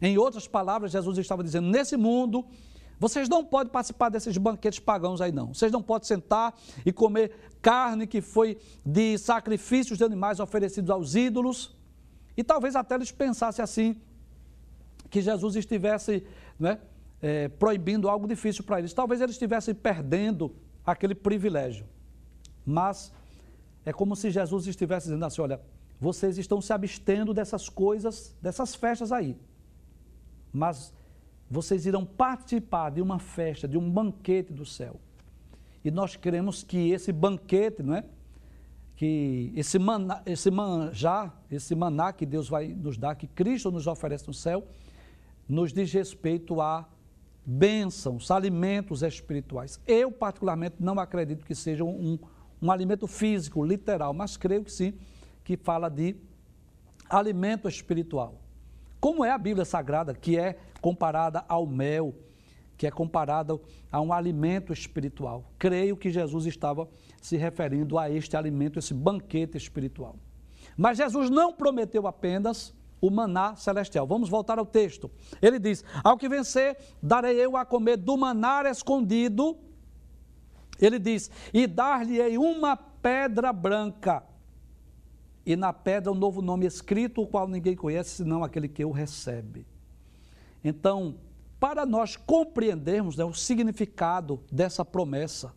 Em 0.00 0.18
outras 0.18 0.46
palavras, 0.46 0.92
Jesus 0.92 1.18
estava 1.18 1.42
dizendo: 1.42 1.68
nesse 1.68 1.96
mundo, 1.96 2.44
vocês 2.98 3.28
não 3.28 3.44
podem 3.44 3.72
participar 3.72 4.08
desses 4.08 4.36
banquetes 4.36 4.78
pagãos 4.78 5.20
aí, 5.20 5.32
não. 5.32 5.52
Vocês 5.52 5.70
não 5.70 5.82
podem 5.82 6.06
sentar 6.06 6.54
e 6.84 6.92
comer 6.92 7.32
carne 7.60 8.06
que 8.06 8.20
foi 8.20 8.58
de 8.84 9.18
sacrifícios 9.18 9.98
de 9.98 10.04
animais 10.04 10.40
oferecidos 10.40 10.90
aos 10.90 11.14
ídolos. 11.14 11.74
E 12.36 12.44
talvez 12.44 12.76
até 12.76 12.94
eles 12.94 13.10
pensassem 13.10 13.62
assim, 13.62 13.96
que 15.10 15.20
Jesus 15.22 15.56
estivesse 15.56 16.26
né, 16.58 16.78
é, 17.20 17.48
proibindo 17.48 18.08
algo 18.08 18.26
difícil 18.26 18.64
para 18.64 18.78
eles. 18.78 18.92
Talvez 18.92 19.20
eles 19.20 19.34
estivessem 19.34 19.74
perdendo 19.74 20.54
aquele 20.84 21.14
privilégio. 21.14 21.86
Mas 22.64 23.12
é 23.84 23.92
como 23.92 24.16
se 24.16 24.30
Jesus 24.30 24.66
estivesse 24.66 25.06
dizendo 25.06 25.24
assim: 25.24 25.42
olha, 25.42 25.60
vocês 26.00 26.38
estão 26.38 26.60
se 26.60 26.72
abstendo 26.72 27.34
dessas 27.34 27.68
coisas, 27.68 28.34
dessas 28.40 28.74
festas 28.74 29.12
aí. 29.12 29.36
Mas 30.56 30.92
vocês 31.50 31.84
irão 31.84 32.04
participar 32.04 32.90
de 32.90 33.02
uma 33.02 33.18
festa, 33.18 33.68
de 33.68 33.76
um 33.76 33.90
banquete 33.90 34.52
do 34.52 34.64
céu. 34.64 34.98
E 35.84 35.90
nós 35.90 36.16
queremos 36.16 36.62
que 36.62 36.90
esse 36.90 37.12
banquete, 37.12 37.82
não 37.82 37.94
é? 37.94 38.04
Que 38.96 39.52
esse, 39.54 39.78
maná, 39.78 40.22
esse 40.24 40.50
manjar, 40.50 41.38
esse 41.50 41.74
maná 41.74 42.10
que 42.12 42.24
Deus 42.24 42.48
vai 42.48 42.68
nos 42.68 42.96
dar, 42.96 43.14
que 43.14 43.26
Cristo 43.26 43.70
nos 43.70 43.86
oferece 43.86 44.26
no 44.26 44.32
céu, 44.32 44.66
nos 45.46 45.72
diz 45.74 45.92
respeito 45.92 46.60
a 46.60 46.88
bênçãos, 47.44 48.30
alimentos 48.30 49.02
espirituais. 49.02 49.78
Eu, 49.86 50.10
particularmente, 50.10 50.76
não 50.80 50.98
acredito 50.98 51.44
que 51.44 51.54
seja 51.54 51.84
um, 51.84 52.18
um 52.60 52.70
alimento 52.70 53.06
físico, 53.06 53.62
literal, 53.62 54.14
mas 54.14 54.38
creio 54.38 54.64
que 54.64 54.72
sim, 54.72 54.94
que 55.44 55.56
fala 55.56 55.90
de 55.90 56.16
alimento 57.08 57.68
espiritual. 57.68 58.45
Como 59.06 59.24
é 59.24 59.30
a 59.30 59.38
Bíblia 59.38 59.64
Sagrada, 59.64 60.12
que 60.12 60.36
é 60.36 60.58
comparada 60.80 61.44
ao 61.48 61.64
mel, 61.64 62.12
que 62.76 62.88
é 62.88 62.90
comparada 62.90 63.56
a 63.92 64.00
um 64.00 64.12
alimento 64.12 64.72
espiritual. 64.72 65.44
Creio 65.60 65.96
que 65.96 66.10
Jesus 66.10 66.44
estava 66.44 66.88
se 67.22 67.36
referindo 67.36 68.00
a 68.00 68.10
este 68.10 68.36
alimento, 68.36 68.80
esse 68.80 68.92
banquete 68.92 69.56
espiritual. 69.56 70.16
Mas 70.76 70.98
Jesus 70.98 71.30
não 71.30 71.52
prometeu 71.52 72.08
apenas 72.08 72.74
o 73.00 73.08
maná 73.08 73.54
celestial. 73.54 74.08
Vamos 74.08 74.28
voltar 74.28 74.58
ao 74.58 74.66
texto. 74.66 75.08
Ele 75.40 75.60
diz: 75.60 75.84
Ao 76.02 76.18
que 76.18 76.28
vencer, 76.28 76.76
darei 77.00 77.36
eu 77.36 77.56
a 77.56 77.64
comer 77.64 77.98
do 77.98 78.16
maná 78.16 78.68
escondido. 78.68 79.56
Ele 80.80 80.98
diz: 80.98 81.30
E 81.54 81.68
dar-lhe-ei 81.68 82.36
uma 82.36 82.76
pedra 82.76 83.52
branca. 83.52 84.24
E 85.46 85.54
na 85.54 85.72
pedra 85.72 86.10
um 86.10 86.14
novo 86.16 86.42
nome 86.42 86.66
escrito, 86.66 87.22
o 87.22 87.26
qual 87.26 87.46
ninguém 87.46 87.76
conhece, 87.76 88.16
senão 88.16 88.42
aquele 88.42 88.66
que 88.66 88.84
o 88.84 88.90
recebe. 88.90 89.64
Então, 90.64 91.14
para 91.60 91.86
nós 91.86 92.16
compreendermos 92.16 93.16
né, 93.16 93.24
o 93.24 93.32
significado 93.32 94.42
dessa 94.50 94.84
promessa, 94.84 95.54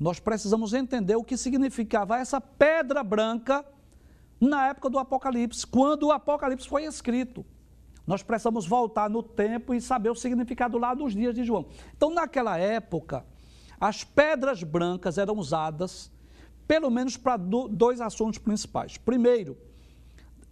nós 0.00 0.18
precisamos 0.18 0.72
entender 0.72 1.14
o 1.16 1.22
que 1.22 1.36
significava 1.36 2.16
essa 2.16 2.40
pedra 2.40 3.04
branca 3.04 3.62
na 4.40 4.68
época 4.68 4.88
do 4.88 4.98
Apocalipse, 4.98 5.66
quando 5.66 6.04
o 6.04 6.12
Apocalipse 6.12 6.66
foi 6.66 6.84
escrito. 6.84 7.44
Nós 8.06 8.22
precisamos 8.22 8.66
voltar 8.66 9.08
no 9.08 9.22
tempo 9.22 9.72
e 9.74 9.80
saber 9.80 10.10
o 10.10 10.14
significado 10.14 10.78
lá 10.78 10.94
dos 10.94 11.12
dias 11.12 11.34
de 11.34 11.44
João. 11.44 11.66
Então, 11.96 12.12
naquela 12.12 12.58
época, 12.58 13.24
as 13.80 14.04
pedras 14.04 14.62
brancas 14.62 15.18
eram 15.18 15.36
usadas 15.36 16.11
pelo 16.72 16.90
menos 16.90 17.18
para 17.18 17.36
dois 17.36 18.00
assuntos 18.00 18.38
principais. 18.38 18.96
Primeiro, 18.96 19.58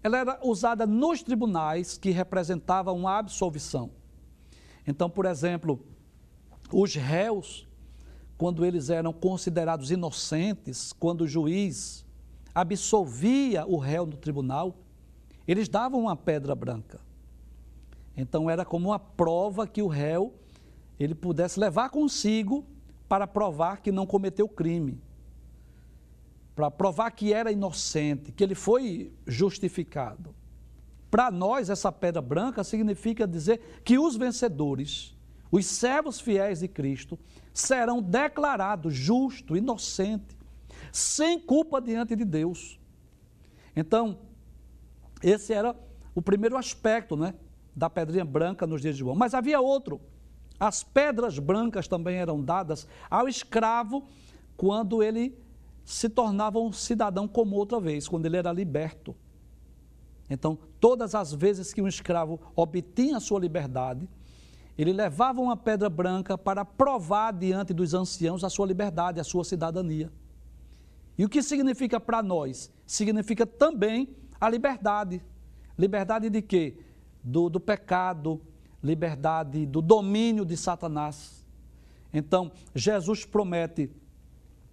ela 0.03 0.19
era 0.19 0.39
usada 0.47 0.87
nos 0.87 1.23
tribunais 1.23 1.97
que 1.97 2.11
representavam 2.11 2.95
uma 2.95 3.17
absolvição. 3.17 3.91
Então, 4.87 5.09
por 5.09 5.25
exemplo, 5.25 5.83
os 6.71 6.95
réus, 6.95 7.67
quando 8.37 8.67
eles 8.67 8.91
eram 8.91 9.15
considerados 9.15 9.91
inocentes, 9.91 10.93
quando 10.93 11.23
o 11.23 11.27
juiz 11.27 12.05
absolvia 12.55 13.65
o 13.67 13.79
réu 13.79 14.05
no 14.05 14.19
tribunal, 14.19 14.77
eles 15.49 15.71
davam 15.71 16.03
uma 16.03 16.17
pedra 16.17 16.55
branca. 16.55 17.01
Então 18.15 18.51
era 18.51 18.63
como 18.63 18.91
uma 18.91 18.99
prova 18.99 19.67
que 19.67 19.81
o 19.81 19.89
réu 19.89 20.35
ele 20.99 21.15
pudesse 21.15 21.59
levar 21.59 21.89
consigo 21.89 22.67
para 23.09 23.27
provar 23.27 23.81
que 23.81 23.91
não 23.91 24.05
cometeu 24.05 24.47
crime. 24.47 25.01
Para 26.61 26.71
provar 26.71 27.11
que 27.13 27.33
era 27.33 27.51
inocente, 27.51 28.33
que 28.33 28.45
ele 28.45 28.55
foi 28.55 29.11
justificado. 29.27 30.35
Para 31.11 31.31
nós, 31.31 31.71
essa 31.71 31.91
pedra 31.91 32.21
branca 32.21 32.63
significa 32.63 33.27
dizer 33.27 33.81
que 33.83 33.99
os 33.99 34.15
vencedores, 34.15 35.17
os 35.51 35.65
servos 35.65 36.21
fiéis 36.21 36.61
de 36.61 36.69
Cristo, 36.69 37.19
serão 37.55 38.03
declarados 38.03 38.93
justo, 38.93 39.57
inocente, 39.57 40.37
sem 40.93 41.41
culpa 41.41 41.81
diante 41.81 42.15
de 42.15 42.27
Deus. 42.27 42.79
Então, 43.75 44.19
esse 45.23 45.55
era 45.55 45.75
o 46.15 46.21
primeiro 46.21 46.59
aspecto 46.59 47.17
né, 47.17 47.33
da 47.75 47.89
pedrinha 47.89 48.27
branca 48.27 48.67
nos 48.67 48.83
dias 48.83 48.97
de 48.97 48.99
João. 48.99 49.17
Mas 49.17 49.33
havia 49.33 49.63
outro. 49.63 49.99
As 50.59 50.83
pedras 50.83 51.39
brancas 51.39 51.89
também 51.89 52.17
eram 52.17 52.39
dadas 52.39 52.87
ao 53.09 53.27
escravo 53.27 54.07
quando 54.59 55.03
ele 55.03 55.35
se 55.85 56.09
tornava 56.09 56.59
um 56.59 56.73
cidadão 56.73 57.27
como 57.27 57.57
outra 57.57 57.81
vez, 57.81 58.09
quando 58.09 58.27
ele 58.27 58.37
era 58.37 58.53
liberto. 58.53 59.15
Então, 60.29 60.59
todas 60.79 61.15
as 61.15 61.33
vezes 61.33 61.75
que 61.75 61.83
um 61.83 61.89
escravo 61.89 62.41
obtinha 62.55 63.17
a 63.17 63.21
sua 63.21 63.41
liberdade, 63.41 64.09
ele 64.79 64.93
levava 64.93 65.41
uma 65.41 65.57
pedra 65.57 65.91
branca 65.91 66.39
para 66.39 66.65
provar 66.65 67.33
diante 67.33 67.75
dos 67.75 67.93
anciãos 67.93 68.45
a 68.45 68.49
sua 68.49 68.67
liberdade, 68.67 69.21
a 69.21 69.25
sua 69.25 69.45
cidadania. 69.45 70.11
E 71.19 71.25
o 71.25 71.29
que 71.29 71.43
significa 71.43 72.01
para 72.01 72.23
nós? 72.23 72.73
Significa 72.87 73.45
também 73.45 74.09
a 74.41 74.49
liberdade. 74.49 75.23
Liberdade 75.77 76.31
de 76.31 76.41
quê? 76.41 76.79
Do, 77.23 77.51
do 77.51 77.61
pecado, 77.61 78.41
liberdade 78.83 79.67
do 79.67 79.83
domínio 79.83 80.47
de 80.47 80.57
Satanás. 80.57 81.45
Então, 82.13 82.51
Jesus 82.75 83.25
promete 83.25 83.91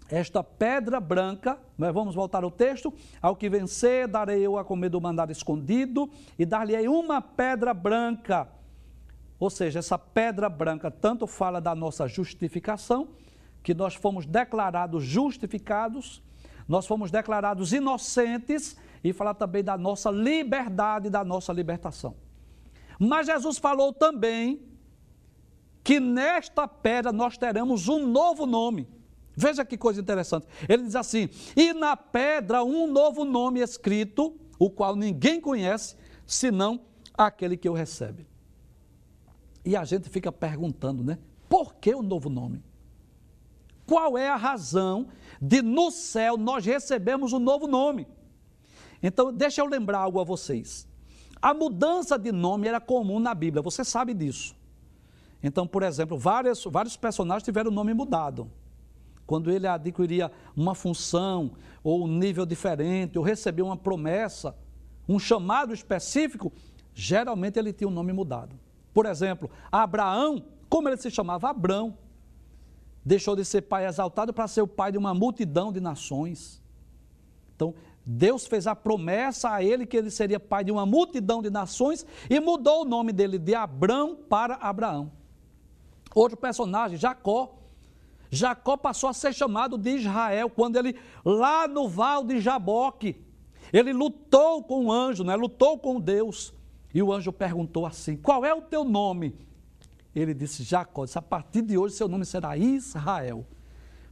esta 0.10 0.44
pedra 0.44 1.00
branca, 1.00 1.60
mas 1.78 1.94
vamos 1.94 2.16
voltar 2.16 2.44
ao 2.44 2.52
texto, 2.52 2.94
ao 3.22 3.36
que 3.36 3.50
vencer 3.50 4.08
darei 4.08 4.46
eu 4.46 4.58
a 4.58 4.64
comer 4.64 4.90
do 4.90 5.02
mandado 5.02 5.32
escondido 5.32 6.10
e 6.40 6.46
dar-lhe 6.46 6.88
uma 6.88 7.22
pedra 7.22 7.74
branca. 7.74 8.48
Ou 9.40 9.50
seja, 9.50 9.80
essa 9.80 9.98
pedra 9.98 10.50
branca 10.50 10.90
tanto 10.90 11.28
fala 11.28 11.60
da 11.60 11.76
nossa 11.76 12.08
justificação, 12.08 13.10
que 13.62 13.74
nós 13.74 13.96
fomos 13.96 14.26
declarados 14.26 15.04
justificados, 15.04 16.24
nós 16.68 16.86
fomos 16.88 17.12
declarados 17.12 17.74
inocentes 17.74 18.78
e 19.04 19.14
fala 19.14 19.34
também 19.34 19.64
da 19.64 19.78
nossa 19.78 20.10
liberdade, 20.10 21.10
da 21.10 21.24
nossa 21.24 21.54
libertação. 21.54 22.16
Mas 23.00 23.28
Jesus 23.28 23.58
falou 23.58 23.94
também 23.94 24.62
que 25.84 26.00
nesta 26.00 26.68
pedra 26.68 27.12
nós 27.12 27.38
teremos 27.38 27.88
um 27.88 28.08
novo 28.08 28.46
nome. 28.46 28.97
Veja 29.40 29.64
que 29.64 29.78
coisa 29.78 30.02
interessante. 30.02 30.48
Ele 30.68 30.82
diz 30.82 30.96
assim: 30.96 31.30
e 31.56 31.72
na 31.72 31.96
pedra 31.96 32.64
um 32.64 32.92
novo 32.92 33.24
nome 33.24 33.60
escrito, 33.60 34.36
o 34.58 34.68
qual 34.68 34.96
ninguém 34.96 35.40
conhece, 35.40 35.96
senão 36.26 36.82
aquele 37.16 37.56
que 37.56 37.70
o 37.70 37.74
recebe. 37.74 38.28
E 39.64 39.76
a 39.76 39.86
gente 39.86 40.10
fica 40.10 40.32
perguntando, 40.32 41.04
né? 41.04 41.20
Por 41.48 41.76
que 41.76 41.94
o 41.94 42.02
novo 42.02 42.30
nome? 42.30 42.64
Qual 43.86 44.18
é 44.18 44.28
a 44.28 44.36
razão 44.36 45.08
de 45.40 45.62
no 45.62 45.92
céu 45.92 46.36
nós 46.36 46.66
recebemos 46.66 47.32
um 47.32 47.40
novo 47.40 47.68
nome? 47.68 48.08
Então, 49.04 49.32
deixa 49.32 49.62
eu 49.62 49.68
lembrar 49.68 50.00
algo 50.00 50.20
a 50.20 50.24
vocês. 50.24 50.88
A 51.40 51.54
mudança 51.54 52.18
de 52.18 52.32
nome 52.32 52.68
era 52.68 52.82
comum 52.82 53.20
na 53.20 53.36
Bíblia, 53.36 53.62
você 53.62 53.86
sabe 53.86 54.16
disso. 54.16 54.56
Então, 55.44 55.68
por 55.68 55.84
exemplo, 55.84 56.18
vários, 56.18 56.64
vários 56.64 56.98
personagens 56.98 57.44
tiveram 57.44 57.70
o 57.70 57.74
nome 57.74 57.94
mudado 57.94 58.50
quando 59.28 59.52
ele 59.52 59.68
adquiria 59.68 60.32
uma 60.56 60.74
função 60.74 61.52
ou 61.84 62.06
um 62.06 62.08
nível 62.08 62.46
diferente, 62.46 63.20
ou 63.20 63.24
recebia 63.24 63.64
uma 63.64 63.76
promessa, 63.76 64.56
um 65.08 65.20
chamado 65.20 65.74
específico, 65.74 66.52
geralmente 66.94 67.60
ele 67.60 67.74
tinha 67.74 67.88
o 67.88 67.92
um 67.92 67.94
nome 67.94 68.14
mudado. 68.14 68.58
Por 68.94 69.06
exemplo, 69.06 69.52
Abraão, 69.72 70.44
como 70.70 70.88
ele 70.88 70.98
se 70.98 71.12
chamava? 71.12 71.50
Abrão. 71.50 71.98
Deixou 73.06 73.36
de 73.36 73.46
ser 73.46 73.62
pai 73.62 73.86
exaltado 73.86 74.34
para 74.34 74.48
ser 74.48 74.62
o 74.62 74.68
pai 74.68 74.92
de 74.92 74.98
uma 74.98 75.14
multidão 75.14 75.72
de 75.72 75.80
nações. 75.80 76.62
Então, 77.56 77.74
Deus 78.06 78.48
fez 78.48 78.66
a 78.66 78.76
promessa 78.76 79.52
a 79.52 79.62
ele 79.62 79.86
que 79.86 79.98
ele 79.98 80.10
seria 80.10 80.40
pai 80.40 80.64
de 80.64 80.72
uma 80.72 80.86
multidão 80.86 81.42
de 81.42 81.50
nações 81.50 82.06
e 82.30 82.40
mudou 82.40 82.82
o 82.84 82.86
nome 82.86 83.12
dele 83.12 83.38
de 83.38 83.54
Abrão 83.54 84.16
para 84.16 84.56
Abraão. 84.56 85.12
Outro 86.16 86.38
personagem, 86.38 86.98
Jacó. 86.98 87.58
Jacó 88.30 88.76
passou 88.76 89.10
a 89.10 89.14
ser 89.14 89.34
chamado 89.34 89.78
de 89.78 89.98
Israel 89.98 90.50
quando 90.50 90.76
ele, 90.76 90.96
lá 91.24 91.68
no 91.68 91.88
val 91.88 92.24
de 92.24 92.40
Jaboque, 92.40 93.24
ele 93.72 93.94
lutou 93.94 94.64
com 94.64 94.86
o 94.86 94.92
anjo, 94.92 95.24
né? 95.24 95.36
lutou 95.36 95.78
com 95.78 96.00
Deus. 96.00 96.54
E 96.94 97.02
o 97.02 97.12
anjo 97.12 97.32
perguntou 97.32 97.86
assim: 97.86 98.16
Qual 98.16 98.46
é 98.46 98.54
o 98.54 98.62
teu 98.62 98.84
nome? 98.84 99.36
Ele 100.16 100.34
disse: 100.34 100.64
Jacó. 100.64 101.06
A 101.14 101.22
partir 101.22 101.62
de 101.62 101.78
hoje 101.78 101.96
seu 101.96 102.08
nome 102.08 102.26
será 102.26 102.58
Israel, 102.58 103.46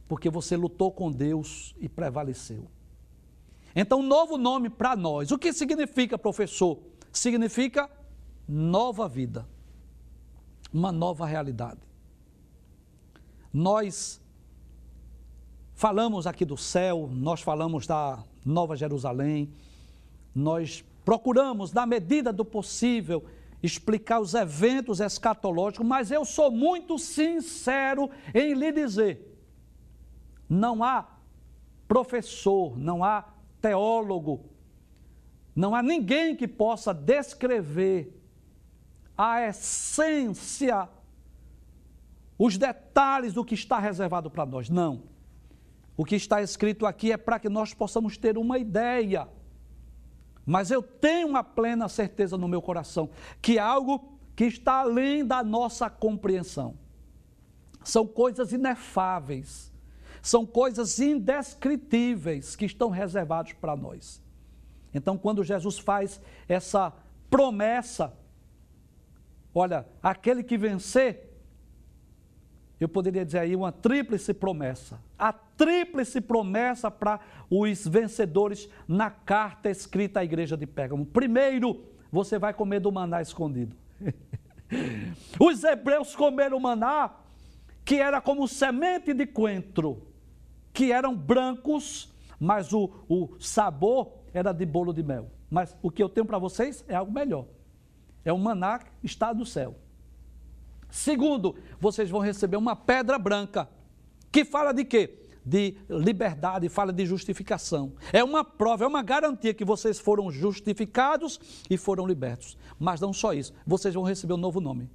porque 0.06 0.30
você 0.30 0.56
lutou 0.56 0.92
com 0.92 1.10
Deus 1.10 1.74
e 1.80 1.88
prevaleceu. 1.88 2.66
Então, 3.74 4.02
novo 4.02 4.38
nome 4.38 4.70
para 4.70 4.96
nós. 4.96 5.30
O 5.30 5.38
que 5.38 5.52
significa, 5.52 6.16
professor? 6.16 6.78
Significa 7.12 7.90
nova 8.48 9.08
vida, 9.08 9.46
uma 10.72 10.92
nova 10.92 11.26
realidade. 11.26 11.85
Nós 13.56 14.20
falamos 15.74 16.26
aqui 16.26 16.44
do 16.44 16.58
céu, 16.58 17.08
nós 17.10 17.40
falamos 17.40 17.86
da 17.86 18.22
Nova 18.44 18.76
Jerusalém, 18.76 19.50
nós 20.34 20.84
procuramos, 21.06 21.72
na 21.72 21.86
medida 21.86 22.34
do 22.34 22.44
possível, 22.44 23.24
explicar 23.62 24.20
os 24.20 24.34
eventos 24.34 25.00
escatológicos, 25.00 25.86
mas 25.86 26.10
eu 26.10 26.22
sou 26.26 26.50
muito 26.50 26.98
sincero 26.98 28.10
em 28.34 28.52
lhe 28.52 28.70
dizer: 28.70 29.40
não 30.46 30.84
há 30.84 31.06
professor, 31.88 32.78
não 32.78 33.02
há 33.02 33.24
teólogo, 33.62 34.44
não 35.54 35.74
há 35.74 35.82
ninguém 35.82 36.36
que 36.36 36.46
possa 36.46 36.92
descrever 36.92 38.20
a 39.16 39.48
essência 39.48 40.86
os 42.38 42.58
detalhes 42.58 43.32
do 43.32 43.44
que 43.44 43.54
está 43.54 43.78
reservado 43.78 44.30
para 44.30 44.44
nós. 44.44 44.68
Não. 44.68 45.04
O 45.96 46.04
que 46.04 46.16
está 46.16 46.42
escrito 46.42 46.84
aqui 46.84 47.10
é 47.10 47.16
para 47.16 47.38
que 47.38 47.48
nós 47.48 47.72
possamos 47.72 48.16
ter 48.18 48.36
uma 48.36 48.58
ideia. 48.58 49.28
Mas 50.44 50.70
eu 50.70 50.82
tenho 50.82 51.28
uma 51.28 51.42
plena 51.42 51.88
certeza 51.88 52.36
no 52.36 52.46
meu 52.46 52.60
coração 52.60 53.10
que 53.40 53.58
é 53.58 53.60
algo 53.60 54.18
que 54.36 54.44
está 54.44 54.80
além 54.80 55.24
da 55.24 55.42
nossa 55.42 55.88
compreensão. 55.88 56.76
São 57.82 58.06
coisas 58.06 58.52
inefáveis, 58.52 59.72
são 60.20 60.44
coisas 60.44 60.98
indescritíveis 60.98 62.54
que 62.54 62.66
estão 62.66 62.90
reservados 62.90 63.54
para 63.54 63.74
nós. 63.74 64.20
Então, 64.92 65.16
quando 65.16 65.42
Jesus 65.42 65.78
faz 65.78 66.20
essa 66.48 66.92
promessa, 67.30 68.12
olha, 69.54 69.86
aquele 70.02 70.42
que 70.42 70.58
vencer 70.58 71.35
eu 72.78 72.88
poderia 72.88 73.24
dizer 73.24 73.38
aí 73.38 73.56
uma 73.56 73.72
tríplice 73.72 74.34
promessa. 74.34 75.00
A 75.18 75.32
tríplice 75.32 76.20
promessa 76.20 76.90
para 76.90 77.20
os 77.50 77.86
vencedores 77.86 78.68
na 78.86 79.10
carta 79.10 79.70
escrita 79.70 80.20
à 80.20 80.24
igreja 80.24 80.56
de 80.56 80.66
Pérgamo. 80.66 81.06
Primeiro, 81.06 81.84
você 82.12 82.38
vai 82.38 82.52
comer 82.52 82.80
do 82.80 82.92
maná 82.92 83.22
escondido. 83.22 83.74
os 85.40 85.64
hebreus 85.64 86.14
comeram 86.14 86.60
maná 86.60 87.14
que 87.84 87.96
era 87.96 88.20
como 88.20 88.48
semente 88.48 89.14
de 89.14 89.26
coentro, 89.26 90.08
que 90.72 90.90
eram 90.90 91.16
brancos, 91.16 92.12
mas 92.38 92.72
o, 92.72 92.90
o 93.08 93.36
sabor 93.38 94.12
era 94.34 94.52
de 94.52 94.66
bolo 94.66 94.92
de 94.92 95.02
mel. 95.02 95.30
Mas 95.48 95.74
o 95.80 95.90
que 95.90 96.02
eu 96.02 96.08
tenho 96.08 96.26
para 96.26 96.36
vocês 96.36 96.84
é 96.88 96.96
algo 96.96 97.12
melhor. 97.12 97.46
É 98.24 98.32
um 98.32 98.38
maná 98.38 98.80
que 98.80 98.90
está 99.04 99.32
do 99.32 99.46
céu. 99.46 99.76
Segundo, 100.96 101.54
vocês 101.78 102.08
vão 102.08 102.20
receber 102.20 102.56
uma 102.56 102.74
pedra 102.74 103.18
branca, 103.18 103.68
que 104.32 104.46
fala 104.46 104.72
de 104.72 104.82
quê? 104.82 105.26
De 105.44 105.76
liberdade, 105.90 106.70
fala 106.70 106.90
de 106.90 107.04
justificação. 107.04 107.92
É 108.14 108.24
uma 108.24 108.42
prova, 108.42 108.84
é 108.84 108.86
uma 108.86 109.02
garantia 109.02 109.52
que 109.52 109.62
vocês 109.62 109.98
foram 109.98 110.30
justificados 110.30 111.38
e 111.68 111.76
foram 111.76 112.06
libertos. 112.06 112.56
Mas 112.78 112.98
não 112.98 113.12
só 113.12 113.34
isso, 113.34 113.52
vocês 113.66 113.92
vão 113.92 114.04
receber 114.04 114.32
um 114.32 114.38
novo 114.38 114.58
nome. 114.58 114.88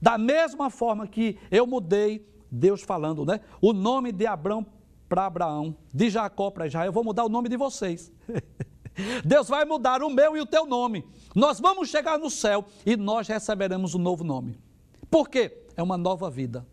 Da 0.00 0.16
mesma 0.16 0.70
forma 0.70 1.04
que 1.08 1.36
eu 1.50 1.66
mudei, 1.66 2.24
Deus 2.48 2.80
falando, 2.80 3.26
né? 3.26 3.40
O 3.60 3.72
nome 3.72 4.12
de 4.12 4.24
Abraão 4.24 4.64
para 5.08 5.26
Abraão, 5.26 5.76
de 5.92 6.10
Jacó 6.10 6.48
para 6.48 6.68
Israel, 6.68 6.86
eu 6.86 6.92
vou 6.92 7.02
mudar 7.02 7.24
o 7.24 7.28
nome 7.28 7.48
de 7.48 7.56
vocês. 7.56 8.12
Deus 9.26 9.48
vai 9.48 9.64
mudar 9.64 10.00
o 10.00 10.10
meu 10.10 10.36
e 10.36 10.40
o 10.40 10.46
teu 10.46 10.64
nome. 10.64 11.04
Nós 11.34 11.58
vamos 11.58 11.88
chegar 11.88 12.20
no 12.20 12.30
céu 12.30 12.64
e 12.86 12.96
nós 12.96 13.26
receberemos 13.26 13.96
um 13.96 13.98
novo 13.98 14.22
nome. 14.22 14.67
Por 15.10 15.28
quê? 15.28 15.64
É 15.76 15.82
uma 15.82 15.96
nova 15.96 16.30
vida, 16.30 16.66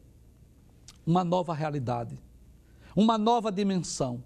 uma 1.06 1.24
nova 1.24 1.54
realidade, 1.54 2.18
uma 2.96 3.18
nova 3.18 3.52
dimensão. 3.52 4.24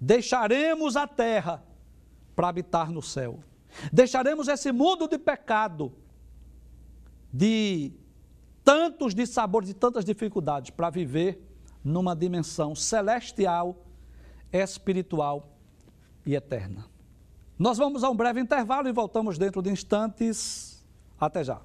Deixaremos 0.00 0.96
a 0.96 1.06
terra 1.06 1.62
para 2.34 2.48
habitar 2.48 2.90
no 2.90 3.00
céu. 3.00 3.40
Deixaremos 3.92 4.48
esse 4.48 4.72
mundo 4.72 5.08
de 5.08 5.18
pecado, 5.18 5.92
de 7.32 7.92
tantos 8.64 9.14
dissabores, 9.14 9.68
de 9.68 9.74
tantas 9.74 10.04
dificuldades, 10.04 10.70
para 10.70 10.90
viver 10.90 11.48
numa 11.82 12.14
dimensão 12.14 12.74
celestial, 12.74 13.76
espiritual 14.52 15.56
e 16.26 16.34
eterna. 16.34 16.86
Nós 17.58 17.78
vamos 17.78 18.02
a 18.04 18.10
um 18.10 18.16
breve 18.16 18.40
intervalo 18.40 18.88
e 18.88 18.92
voltamos 18.92 19.38
dentro 19.38 19.62
de 19.62 19.70
instantes. 19.70 20.84
Até 21.18 21.44
já. 21.44 21.60